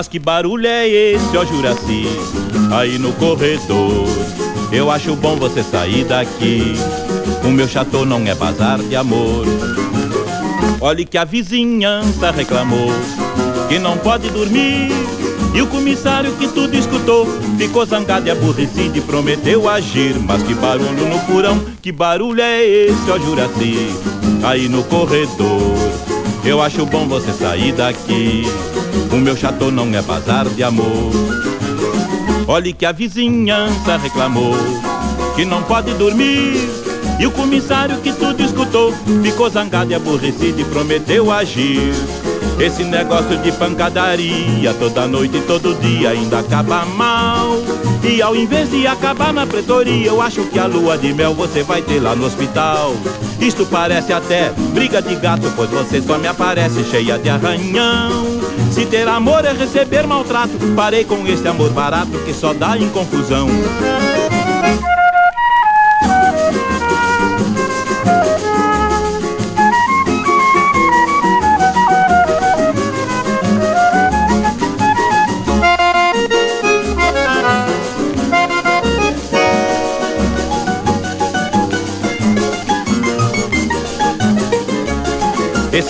Mas 0.00 0.08
que 0.08 0.18
barulho 0.18 0.66
é 0.66 0.88
esse, 0.88 1.36
ó 1.36 1.44
Juraci, 1.44 2.06
aí 2.72 2.98
no 2.98 3.12
corredor? 3.12 4.08
Eu 4.72 4.90
acho 4.90 5.14
bom 5.14 5.36
você 5.36 5.62
sair 5.62 6.06
daqui. 6.06 6.72
O 7.44 7.50
meu 7.50 7.68
chateau 7.68 8.06
não 8.06 8.26
é 8.26 8.34
bazar 8.34 8.78
de 8.78 8.96
amor. 8.96 9.44
Olhe 10.80 11.04
que 11.04 11.18
a 11.18 11.24
vizinhança 11.26 12.30
reclamou 12.30 12.88
que 13.68 13.78
não 13.78 13.98
pode 13.98 14.30
dormir. 14.30 14.88
E 15.52 15.60
o 15.60 15.66
comissário 15.66 16.32
que 16.36 16.48
tudo 16.48 16.74
escutou 16.74 17.26
ficou 17.58 17.84
zangado 17.84 18.26
e 18.26 18.30
aborrecido 18.30 18.96
e 18.96 19.02
prometeu 19.02 19.68
agir. 19.68 20.18
Mas 20.18 20.42
que 20.42 20.54
barulho 20.54 21.10
no 21.10 21.20
porão, 21.26 21.62
que 21.82 21.92
barulho 21.92 22.40
é 22.40 22.64
esse, 22.64 23.10
ó 23.10 23.18
Juraci, 23.18 23.90
aí 24.44 24.66
no 24.66 24.82
corredor? 24.82 25.60
Eu 26.42 26.62
acho 26.62 26.86
bom 26.86 27.06
você 27.06 27.32
sair 27.34 27.72
daqui. 27.72 28.44
O 29.12 29.16
meu 29.16 29.36
chateau 29.36 29.70
não 29.70 29.92
é 29.94 30.02
bazar 30.02 30.48
de 30.48 30.62
amor. 30.62 31.10
Olhe 32.46 32.72
que 32.72 32.84
a 32.84 32.92
vizinhança 32.92 33.96
reclamou 33.96 34.54
que 35.36 35.44
não 35.44 35.62
pode 35.62 35.92
dormir. 35.94 36.68
E 37.18 37.26
o 37.26 37.30
comissário 37.30 37.98
que 37.98 38.12
tudo 38.12 38.42
escutou 38.42 38.94
ficou 39.22 39.50
zangado 39.50 39.90
e 39.90 39.94
aborrecido 39.94 40.60
e 40.60 40.64
prometeu 40.64 41.30
agir. 41.30 41.92
Esse 42.58 42.84
negócio 42.84 43.38
de 43.38 43.52
pancadaria 43.52 44.74
toda 44.74 45.06
noite 45.06 45.38
e 45.38 45.42
todo 45.42 45.74
dia 45.80 46.10
ainda 46.10 46.40
acaba 46.40 46.84
mal. 46.84 47.56
E 48.04 48.20
E 48.20 48.22
ao 48.22 48.36
invés 48.36 48.70
de 48.70 48.86
acabar 48.86 49.32
na 49.32 49.46
pretoria, 49.46 50.08
eu 50.08 50.20
acho 50.20 50.42
que 50.44 50.58
a 50.58 50.66
lua 50.66 50.98
de 50.98 51.14
mel 51.14 51.32
você 51.32 51.62
vai 51.62 51.80
ter 51.80 52.00
lá 52.00 52.14
no 52.14 52.26
hospital. 52.26 52.94
Isto 53.40 53.64
parece 53.64 54.12
até 54.12 54.50
briga 54.74 55.00
de 55.00 55.14
gato, 55.14 55.50
pois 55.56 55.70
você 55.70 56.02
só 56.02 56.18
me 56.18 56.26
aparece 56.26 56.84
cheia 56.84 57.18
de 57.18 57.30
arranhão. 57.30 58.29
Se 58.70 58.86
ter 58.86 59.08
amor 59.08 59.44
é 59.44 59.52
receber 59.52 60.06
maltrato, 60.06 60.52
parei 60.76 61.04
com 61.04 61.26
este 61.26 61.46
amor 61.48 61.70
barato 61.70 62.18
que 62.24 62.32
só 62.32 62.54
dá 62.54 62.78
em 62.78 62.88
confusão. 62.90 63.48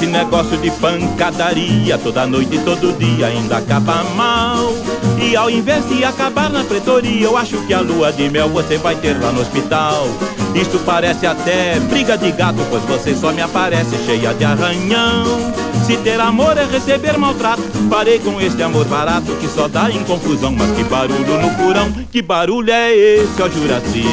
Esse 0.01 0.09
negócio 0.09 0.57
de 0.57 0.71
pancadaria 0.71 1.99
toda 1.99 2.27
noite 2.27 2.57
e 2.57 2.59
todo 2.61 2.99
dia 2.99 3.27
ainda 3.27 3.59
acaba 3.59 4.03
mal. 4.17 4.73
E 5.21 5.37
ao 5.37 5.51
invés 5.51 5.87
de 5.91 6.03
acabar 6.03 6.49
na 6.49 6.65
pretoria, 6.65 7.27
eu 7.27 7.37
acho 7.37 7.59
que 7.67 7.75
a 7.75 7.81
lua 7.81 8.11
de 8.11 8.31
mel 8.31 8.49
você 8.49 8.79
vai 8.79 8.95
ter 8.95 9.21
lá 9.21 9.31
no 9.31 9.43
hospital. 9.43 10.09
Isto 10.55 10.79
parece 10.87 11.27
até 11.27 11.79
briga 11.81 12.17
de 12.17 12.33
gato, 12.33 12.61
pois 12.71 12.83
você 12.85 13.15
só 13.15 13.31
me 13.31 13.43
aparece 13.43 13.95
cheia 14.07 14.33
de 14.33 14.43
arranhão. 14.43 15.53
Se 15.85 15.99
ter 15.99 16.19
amor 16.19 16.57
é 16.57 16.65
receber 16.65 17.19
maltrato, 17.19 17.63
parei 17.91 18.19
com 18.21 18.41
este 18.41 18.63
amor 18.63 18.87
barato 18.87 19.37
que 19.37 19.49
só 19.49 19.69
dá 19.69 19.91
em 19.91 20.03
confusão. 20.05 20.51
Mas 20.57 20.71
que 20.71 20.85
barulho 20.85 21.43
no 21.43 21.51
furão, 21.59 21.93
que 22.11 22.23
barulho 22.23 22.73
é 22.73 22.91
esse, 22.97 23.43
ó 23.43 23.51
Juraci? 23.51 24.07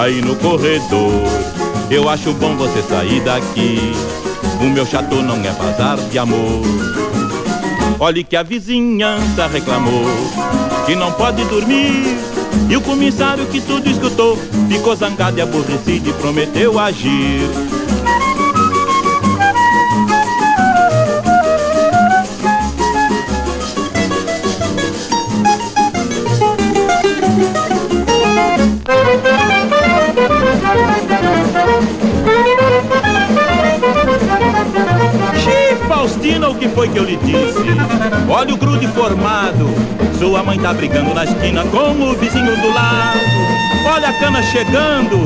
Aí 0.00 0.20
no 0.20 0.34
corredor, 0.34 1.12
eu 1.92 2.08
acho 2.08 2.32
bom 2.32 2.56
você 2.56 2.82
sair 2.82 3.20
daqui. 3.20 3.78
O 4.62 4.70
meu 4.70 4.86
chateau 4.86 5.20
não 5.22 5.36
é 5.44 5.50
bazar 5.50 5.98
de 5.98 6.18
amor. 6.18 6.62
Olhe 7.98 8.22
que 8.22 8.36
a 8.36 8.44
vizinhança 8.44 9.48
reclamou 9.48 10.04
que 10.86 10.94
não 10.94 11.10
pode 11.12 11.44
dormir. 11.46 12.16
E 12.70 12.76
o 12.76 12.80
comissário 12.80 13.44
que 13.46 13.60
tudo 13.60 13.90
escutou 13.90 14.38
ficou 14.68 14.94
zangado 14.94 15.36
e 15.36 15.42
aborrecido 15.42 16.10
e 16.10 16.12
prometeu 16.12 16.78
agir. 16.78 17.40
Que 36.92 36.98
eu 36.98 37.04
lhe 37.04 37.16
disse? 37.16 37.64
Olha 38.28 38.54
o 38.54 38.56
grude 38.56 38.86
formado, 38.88 39.66
sua 40.18 40.42
mãe 40.42 40.58
tá 40.58 40.72
brigando 40.74 41.14
na 41.14 41.24
esquina 41.24 41.64
com 41.64 41.90
o 41.90 42.14
vizinho 42.14 42.54
do 42.60 42.72
lado. 42.72 43.18
Olha 43.86 44.08
a 44.10 44.12
cana 44.12 44.42
chegando, 44.42 45.18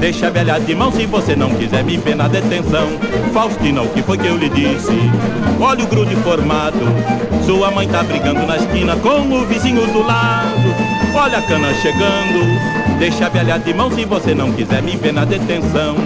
deixa 0.00 0.26
a 0.26 0.30
velha 0.30 0.58
de 0.58 0.74
mão 0.74 0.90
se 0.90 1.06
você 1.06 1.36
não 1.36 1.54
quiser 1.54 1.84
me 1.84 1.96
ver 1.96 2.16
na 2.16 2.26
detenção. 2.28 2.88
Faustina, 3.32 3.82
o 3.82 3.88
que 3.88 4.02
foi 4.02 4.18
que 4.18 4.26
eu 4.26 4.36
lhe 4.36 4.48
disse? 4.48 4.92
Olha 5.60 5.84
o 5.84 5.86
grude 5.86 6.16
formado, 6.16 6.84
sua 7.46 7.70
mãe 7.70 7.88
tá 7.88 8.02
brigando 8.02 8.44
na 8.44 8.56
esquina 8.56 8.96
com 8.96 9.20
o 9.32 9.46
vizinho 9.46 9.86
do 9.92 10.02
lado. 10.02 10.74
Olha 11.14 11.38
a 11.38 11.42
cana 11.42 11.72
chegando, 11.74 12.81
Deixa 13.02 13.26
a 13.26 13.58
de 13.58 13.74
mão 13.74 13.90
se 13.90 14.04
você 14.04 14.32
não 14.32 14.52
quiser 14.52 14.80
me 14.80 14.94
ver 14.96 15.12
na 15.12 15.24
detenção. 15.24 15.96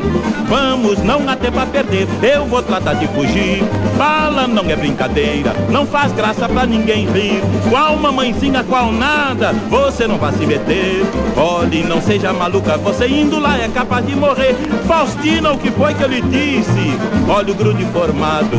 Vamos, 0.49 0.99
não 1.03 1.29
há 1.29 1.37
tempo 1.37 1.59
a 1.59 1.67
perder, 1.67 2.09
eu 2.23 2.47
vou 2.47 2.63
tratar 2.63 2.95
de 2.95 3.07
fugir. 3.09 3.63
Bala 3.99 4.47
não 4.47 4.65
é 4.65 4.75
brincadeira, 4.75 5.53
não 5.69 5.85
faz 5.85 6.11
graça 6.13 6.49
pra 6.49 6.65
ninguém 6.65 7.07
rir. 7.11 7.43
Qual 7.69 7.99
mamãezinha, 7.99 8.65
qual 8.65 8.91
nada, 8.91 9.53
você 9.69 10.09
não 10.09 10.17
vai 10.17 10.33
se 10.33 10.47
meter. 10.47 11.05
Olhe, 11.37 11.83
não 11.83 12.01
seja 12.01 12.33
maluca, 12.33 12.79
você 12.79 13.07
indo 13.07 13.39
lá 13.39 13.59
é 13.59 13.69
capaz 13.69 14.07
de 14.07 14.17
morrer. 14.17 14.57
Faustina, 14.89 15.53
o 15.53 15.59
que 15.59 15.71
foi 15.73 15.93
que 15.93 16.03
eu 16.03 16.09
lhe 16.09 16.23
disse? 16.23 16.99
Olha 17.29 17.53
o 17.53 17.55
grude 17.55 17.85
formado, 17.93 18.57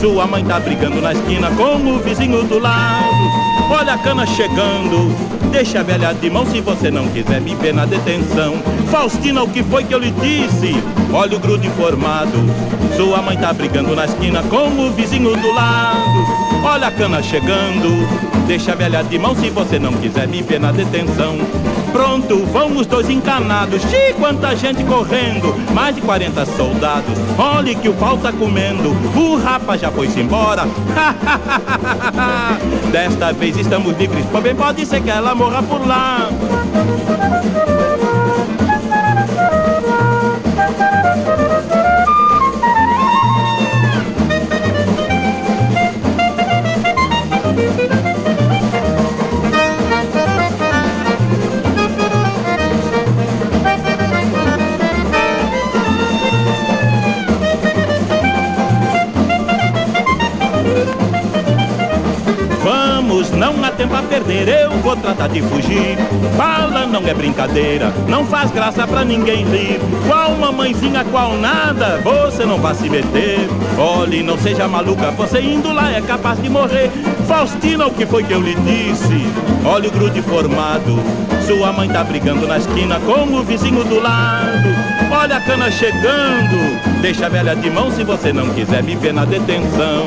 sua 0.00 0.26
mãe 0.26 0.44
tá 0.44 0.58
brigando 0.58 1.00
na 1.00 1.12
esquina 1.12 1.52
com 1.52 1.76
o 1.76 2.00
vizinho 2.00 2.42
do 2.42 2.58
lado. 2.58 3.46
Olha 3.70 3.94
a 3.94 3.98
cana 3.98 4.26
chegando, 4.26 5.14
Deixa 5.50 5.80
a 5.80 5.82
velha 5.82 6.12
de 6.12 6.28
mão 6.28 6.44
se 6.46 6.60
você 6.60 6.90
não 6.90 7.08
quiser 7.08 7.40
me 7.40 7.54
ver 7.54 7.72
na 7.72 7.86
detenção. 7.86 8.54
Faustina, 8.90 9.42
o 9.42 9.48
que 9.48 9.62
foi 9.62 9.84
que 9.84 9.94
eu 9.94 9.98
lhe 9.98 10.10
disse? 10.10 10.74
Olha 11.12 11.36
o 11.36 11.40
grudo 11.40 11.66
informado. 11.66 12.38
Sua 12.96 13.22
mãe 13.22 13.36
tá 13.36 13.52
brigando 13.52 13.94
na 13.94 14.04
esquina 14.04 14.42
com 14.44 14.68
o 14.68 14.92
vizinho 14.92 15.36
do 15.36 15.52
lado. 15.52 16.26
Olha 16.64 16.88
a 16.88 16.90
cana 16.90 17.22
chegando. 17.22 18.06
Deixa 18.46 18.72
a 18.72 18.74
velha 18.74 19.02
de 19.02 19.18
mão 19.18 19.34
se 19.34 19.50
você 19.50 19.78
não 19.78 19.92
quiser 19.94 20.28
me 20.28 20.42
ver 20.42 20.60
na 20.60 20.72
detenção. 20.72 21.38
Pronto, 21.96 22.44
vão 22.52 22.76
os 22.76 22.86
dois 22.86 23.08
encanados. 23.08 23.80
Xi, 23.80 24.12
quanta 24.20 24.54
gente 24.54 24.84
correndo. 24.84 25.54
Mais 25.72 25.94
de 25.94 26.02
40 26.02 26.44
soldados. 26.44 27.18
Olhe 27.38 27.74
que 27.74 27.88
o 27.88 27.94
pau 27.94 28.18
tá 28.18 28.30
comendo. 28.30 28.90
O 29.18 29.36
rapa 29.36 29.78
já 29.78 29.90
foi-se 29.90 30.20
embora. 30.20 30.68
Desta 32.92 33.32
vez 33.32 33.56
estamos 33.56 33.96
livres. 33.96 34.26
Também 34.26 34.54
pode 34.54 34.84
ser 34.84 35.00
que 35.00 35.08
ela 35.08 35.34
morra 35.34 35.62
por 35.62 35.86
lá. 35.86 36.28
Tempo 63.76 63.94
a 63.94 64.02
perder, 64.02 64.48
eu 64.48 64.70
vou 64.78 64.96
tratar 64.96 65.28
de 65.28 65.42
fugir. 65.42 65.96
Fala, 66.36 66.86
não 66.86 67.06
é 67.06 67.12
brincadeira, 67.12 67.92
não 68.08 68.24
faz 68.24 68.50
graça 68.50 68.86
pra 68.86 69.04
ninguém 69.04 69.44
rir. 69.44 69.78
Qual 70.06 70.32
mamãezinha, 70.32 71.04
qual 71.04 71.36
nada, 71.36 72.00
você 72.02 72.44
não 72.44 72.58
vai 72.58 72.74
se 72.74 72.88
meter. 72.88 73.48
Olhe, 73.78 74.22
não 74.22 74.38
seja 74.38 74.66
maluca, 74.66 75.10
você 75.10 75.40
indo 75.40 75.72
lá 75.72 75.92
é 75.92 76.00
capaz 76.00 76.40
de 76.40 76.48
morrer. 76.48 76.90
Faustina, 77.28 77.86
o 77.86 77.90
que 77.90 78.06
foi 78.06 78.22
que 78.22 78.32
eu 78.32 78.40
lhe 78.40 78.54
disse? 78.54 79.26
Olha 79.64 79.88
o 79.88 79.92
grude 79.92 80.22
formado, 80.22 80.98
sua 81.46 81.72
mãe 81.72 81.88
tá 81.88 82.02
brigando 82.02 82.46
na 82.46 82.56
esquina 82.56 82.98
com 83.00 83.34
o 83.34 83.42
vizinho 83.42 83.84
do 83.84 84.00
lado. 84.00 84.68
Olha 85.10 85.36
a 85.36 85.40
cana 85.40 85.70
chegando, 85.70 87.00
deixa 87.02 87.26
a 87.26 87.28
velha 87.28 87.54
de 87.54 87.70
mão 87.70 87.90
se 87.90 88.02
você 88.04 88.32
não 88.32 88.48
quiser 88.50 88.82
me 88.82 88.96
ver 88.96 89.12
na 89.12 89.24
detenção. 89.24 90.06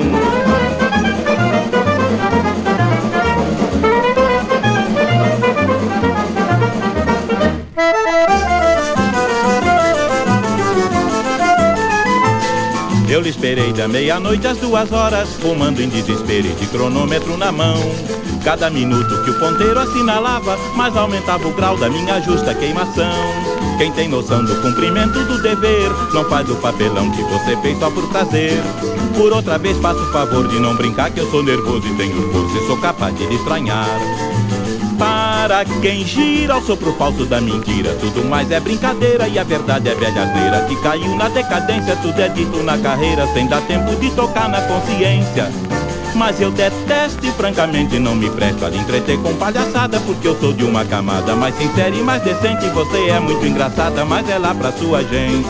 Eu 13.19 13.23
lhe 13.23 13.31
esperei 13.31 13.73
da 13.73 13.85
meia-noite 13.85 14.47
às 14.47 14.57
duas 14.59 14.89
horas, 14.93 15.27
fumando 15.41 15.81
em 15.81 15.89
desespero 15.89 16.47
e 16.47 16.53
de 16.53 16.65
cronômetro 16.67 17.35
na 17.35 17.51
mão. 17.51 17.75
Cada 18.45 18.69
minuto 18.69 19.21
que 19.25 19.31
o 19.31 19.37
ponteiro 19.37 19.77
assinalava, 19.77 20.57
mais 20.77 20.95
aumentava 20.95 21.45
o 21.45 21.53
grau 21.53 21.75
da 21.75 21.89
minha 21.89 22.21
justa 22.21 22.55
queimação. 22.55 23.11
Quem 23.77 23.91
tem 23.91 24.07
noção 24.07 24.45
do 24.45 24.55
cumprimento 24.61 25.19
do 25.25 25.41
dever, 25.41 25.91
não 26.13 26.23
faz 26.29 26.49
o 26.49 26.55
papelão 26.55 27.11
que 27.11 27.21
você 27.23 27.57
fez 27.57 27.77
só 27.77 27.91
por 27.91 28.07
prazer. 28.07 28.53
Por 29.17 29.33
outra 29.33 29.57
vez, 29.57 29.77
faça 29.79 29.99
o 29.99 30.11
favor 30.13 30.47
de 30.47 30.57
não 30.57 30.77
brincar 30.77 31.11
que 31.11 31.19
eu 31.19 31.29
sou 31.29 31.43
nervoso 31.43 31.85
e 31.89 31.95
tenho 31.95 32.31
força 32.31 32.57
e 32.57 32.67
sou 32.67 32.77
capaz 32.77 33.13
de 33.17 33.25
lhe 33.25 33.35
estranhar. 33.35 33.99
Para 35.49 35.65
quem 35.81 36.05
gira 36.05 36.53
ao 36.53 36.61
sopro 36.61 36.93
falso 36.93 37.25
da 37.25 37.41
mentira. 37.41 37.95
Tudo 37.99 38.23
mais 38.23 38.51
é 38.51 38.59
brincadeira 38.59 39.27
e 39.27 39.39
a 39.39 39.43
verdade 39.43 39.89
é 39.89 39.95
velha 39.95 40.21
asneira 40.21 40.61
Que 40.67 40.75
caiu 40.83 41.15
na 41.15 41.27
decadência, 41.27 41.95
tudo 42.03 42.21
é 42.21 42.29
dito 42.29 42.61
na 42.61 42.77
carreira. 42.77 43.25
Sem 43.33 43.47
dar 43.47 43.59
tempo 43.61 43.95
de 43.95 44.11
tocar 44.11 44.47
na 44.47 44.61
consciência. 44.61 45.51
Mas 46.13 46.39
eu 46.39 46.51
detesto 46.51 47.25
e 47.25 47.31
francamente 47.31 47.97
não 47.97 48.15
me 48.15 48.29
presto 48.29 48.63
a 48.63 48.69
entreter 48.69 49.17
com 49.19 49.33
palhaçada 49.37 49.99
Porque 50.01 50.27
eu 50.27 50.39
sou 50.39 50.53
de 50.53 50.63
uma 50.63 50.85
camada 50.85 51.35
mais 51.35 51.57
sincera 51.57 51.95
e 51.95 52.03
mais 52.03 52.21
decente. 52.21 52.69
Você 52.69 53.09
é 53.09 53.19
muito 53.19 53.43
engraçada, 53.43 54.05
mas 54.05 54.29
é 54.29 54.37
lá 54.37 54.53
pra 54.53 54.71
sua 54.71 55.01
gente 55.01 55.49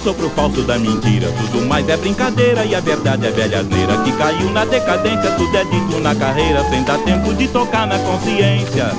gira 0.00 0.10
ao 0.10 0.14
sopro 0.14 0.30
falso 0.30 0.62
da 0.62 0.78
mentira. 0.78 1.32
Tudo 1.32 1.66
mais 1.66 1.88
é 1.88 1.96
brincadeira 1.96 2.64
e 2.64 2.74
a 2.74 2.80
verdade 2.80 3.26
é 3.26 3.30
velha 3.30 3.60
asneira 3.60 3.98
Que 3.98 4.12
caiu 4.12 4.50
na 4.50 4.64
decadência, 4.64 5.30
tudo 5.32 5.56
é 5.56 5.64
dito 5.64 6.00
na 6.00 6.14
carreira. 6.14 6.64
Sem 6.68 6.82
dar 6.82 6.98
tempo 6.98 7.34
de 7.34 7.48
tocar 7.48 7.86
na 7.86 7.98
consciência. 7.98 8.90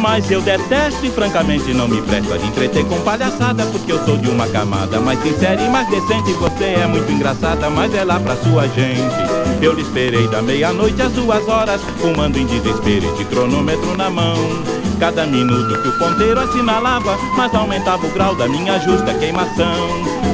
Mas 0.00 0.28
eu 0.30 0.40
detesto 0.40 1.06
e 1.06 1.10
francamente 1.10 1.72
não 1.72 1.86
me 1.86 2.02
presto 2.02 2.32
a 2.32 2.36
entreter 2.36 2.84
com 2.86 3.00
palhaçada 3.02 3.64
Porque 3.66 3.92
eu 3.92 4.04
sou 4.04 4.16
de 4.16 4.28
uma 4.28 4.48
camada 4.48 4.98
mais 5.00 5.20
sincera 5.22 5.60
e 5.62 5.68
mais 5.68 5.88
decente. 5.88 6.32
Você 6.32 6.64
é 6.64 6.86
muito 6.86 7.10
engraçada, 7.10 7.70
mas 7.70 7.94
é 7.94 8.04
lá 8.04 8.18
pra 8.18 8.36
sua 8.36 8.66
gente. 8.68 9.62
Eu 9.62 9.74
lhe 9.74 9.82
esperei 9.82 10.26
da 10.28 10.42
meia-noite 10.42 11.00
às 11.00 11.12
duas 11.12 11.46
horas 11.46 11.80
Fumando 11.98 12.36
em 12.36 12.46
desespero 12.46 13.14
e 13.14 13.18
de 13.18 13.24
cronômetro 13.26 13.96
na 13.96 14.10
mão 14.10 14.71
Cada 15.02 15.26
minuto 15.26 15.82
que 15.82 15.88
o 15.88 15.98
ponteiro 15.98 16.38
assinalava 16.38 17.18
Mais 17.36 17.52
aumentava 17.56 18.06
o 18.06 18.10
grau 18.10 18.36
da 18.36 18.46
minha 18.46 18.78
justa 18.78 19.12
queimação. 19.14 19.74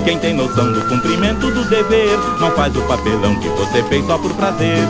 Quem 0.04 0.18
tem 0.18 0.34
noção 0.34 0.70
do 0.70 0.86
cumprimento 0.90 1.50
do 1.50 1.64
dever 1.70 2.18
Não 2.38 2.50
faz 2.50 2.76
o 2.76 2.82
papelão 2.82 3.34
que 3.36 3.48
você 3.48 3.82
fez 3.84 4.04
só 4.04 4.18
por 4.18 4.30
prazer. 4.34 4.86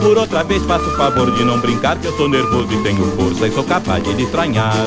Por 0.00 0.16
outra 0.16 0.44
vez 0.44 0.62
faço 0.62 0.84
o 0.84 0.96
favor 0.96 1.28
de 1.32 1.42
não 1.42 1.58
brincar 1.58 1.98
Que 1.98 2.06
eu 2.06 2.16
sou 2.16 2.28
nervoso 2.28 2.72
e 2.72 2.80
tenho 2.84 3.04
força 3.16 3.48
e 3.48 3.52
sou 3.52 3.64
capaz 3.64 4.00
de 4.04 4.22
estranhar 4.22 4.86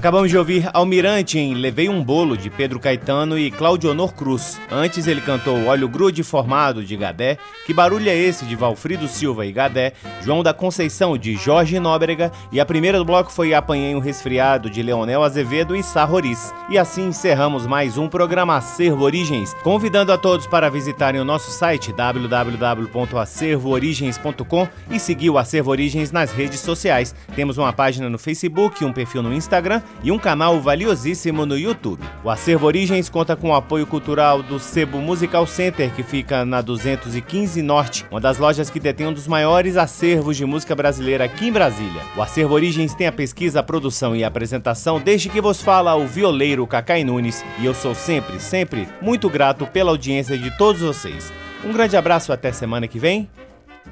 Acabamos 0.00 0.30
de 0.30 0.38
ouvir 0.38 0.66
Almirante 0.72 1.38
em 1.38 1.52
Levei 1.52 1.90
um 1.90 2.02
Bolo, 2.02 2.34
de 2.34 2.48
Pedro 2.48 2.80
Caetano 2.80 3.38
e 3.38 3.50
Claudionor 3.50 4.14
Cruz. 4.14 4.58
Antes 4.70 5.06
ele 5.06 5.20
cantou 5.20 5.66
Olho 5.66 5.90
Grude 5.90 6.22
Formado, 6.22 6.82
de 6.82 6.96
Gadé, 6.96 7.36
Que 7.66 7.74
Barulho 7.74 8.08
é 8.08 8.16
Esse, 8.16 8.46
de 8.46 8.56
Valfrido 8.56 9.06
Silva 9.06 9.44
e 9.44 9.52
Gadé, 9.52 9.92
João 10.22 10.42
da 10.42 10.54
Conceição, 10.54 11.18
de 11.18 11.36
Jorge 11.36 11.78
Nóbrega, 11.78 12.32
e 12.50 12.58
a 12.58 12.64
primeira 12.64 12.96
do 12.96 13.04
bloco 13.04 13.30
foi 13.30 13.52
Apanhei 13.52 13.94
um 13.94 13.98
Resfriado, 13.98 14.70
de 14.70 14.82
Leonel 14.82 15.22
Azevedo 15.22 15.76
e 15.76 15.82
Sarroris. 15.82 16.50
E 16.70 16.78
assim 16.78 17.08
encerramos 17.08 17.66
mais 17.66 17.98
um 17.98 18.08
programa 18.08 18.56
Acervo 18.56 19.04
Origens, 19.04 19.52
convidando 19.62 20.14
a 20.14 20.18
todos 20.18 20.46
para 20.46 20.70
visitarem 20.70 21.20
o 21.20 21.26
nosso 21.26 21.50
site 21.50 21.92
www.acervoorigens.com 21.92 24.68
e 24.90 24.98
seguir 24.98 25.28
o 25.28 25.36
Acervo 25.36 25.70
Origens 25.70 26.10
nas 26.10 26.32
redes 26.32 26.60
sociais. 26.60 27.14
Temos 27.36 27.58
uma 27.58 27.70
página 27.70 28.08
no 28.08 28.18
Facebook, 28.18 28.82
um 28.82 28.94
perfil 28.94 29.22
no 29.22 29.34
Instagram 29.34 29.82
e 30.02 30.10
um 30.10 30.18
canal 30.18 30.60
valiosíssimo 30.60 31.44
no 31.44 31.58
YouTube. 31.58 32.02
O 32.24 32.30
Acervo 32.30 32.66
Origens 32.66 33.08
conta 33.08 33.36
com 33.36 33.50
o 33.50 33.54
apoio 33.54 33.86
cultural 33.86 34.42
do 34.42 34.58
Sebo 34.58 34.98
Musical 34.98 35.46
Center, 35.46 35.90
que 35.92 36.02
fica 36.02 36.44
na 36.44 36.60
215 36.60 37.60
Norte, 37.62 38.06
uma 38.10 38.20
das 38.20 38.38
lojas 38.38 38.70
que 38.70 38.80
detém 38.80 39.06
um 39.06 39.12
dos 39.12 39.26
maiores 39.26 39.76
acervos 39.76 40.36
de 40.36 40.44
música 40.44 40.74
brasileira 40.74 41.24
aqui 41.24 41.48
em 41.48 41.52
Brasília. 41.52 42.02
O 42.16 42.22
Acervo 42.22 42.54
Origens 42.54 42.94
tem 42.94 43.06
a 43.06 43.12
pesquisa, 43.12 43.60
a 43.60 43.62
produção 43.62 44.16
e 44.16 44.24
a 44.24 44.28
apresentação 44.28 45.00
desde 45.00 45.28
que 45.28 45.40
vos 45.40 45.60
fala 45.60 45.94
o 45.94 46.06
violeiro 46.06 46.66
Cacai 46.66 47.04
Nunes, 47.04 47.44
e 47.58 47.66
eu 47.66 47.74
sou 47.74 47.94
sempre, 47.94 48.40
sempre 48.40 48.88
muito 49.02 49.28
grato 49.28 49.66
pela 49.66 49.90
audiência 49.90 50.38
de 50.38 50.56
todos 50.56 50.80
vocês. 50.80 51.32
Um 51.64 51.72
grande 51.72 51.96
abraço 51.96 52.32
até 52.32 52.52
semana 52.52 52.88
que 52.88 52.98
vem. 52.98 53.28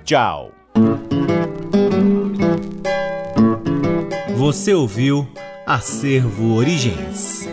Tchau. 0.04 0.52
Você 4.36 4.72
ouviu 4.72 5.28
Acervo 5.70 6.54
Origens. 6.54 7.46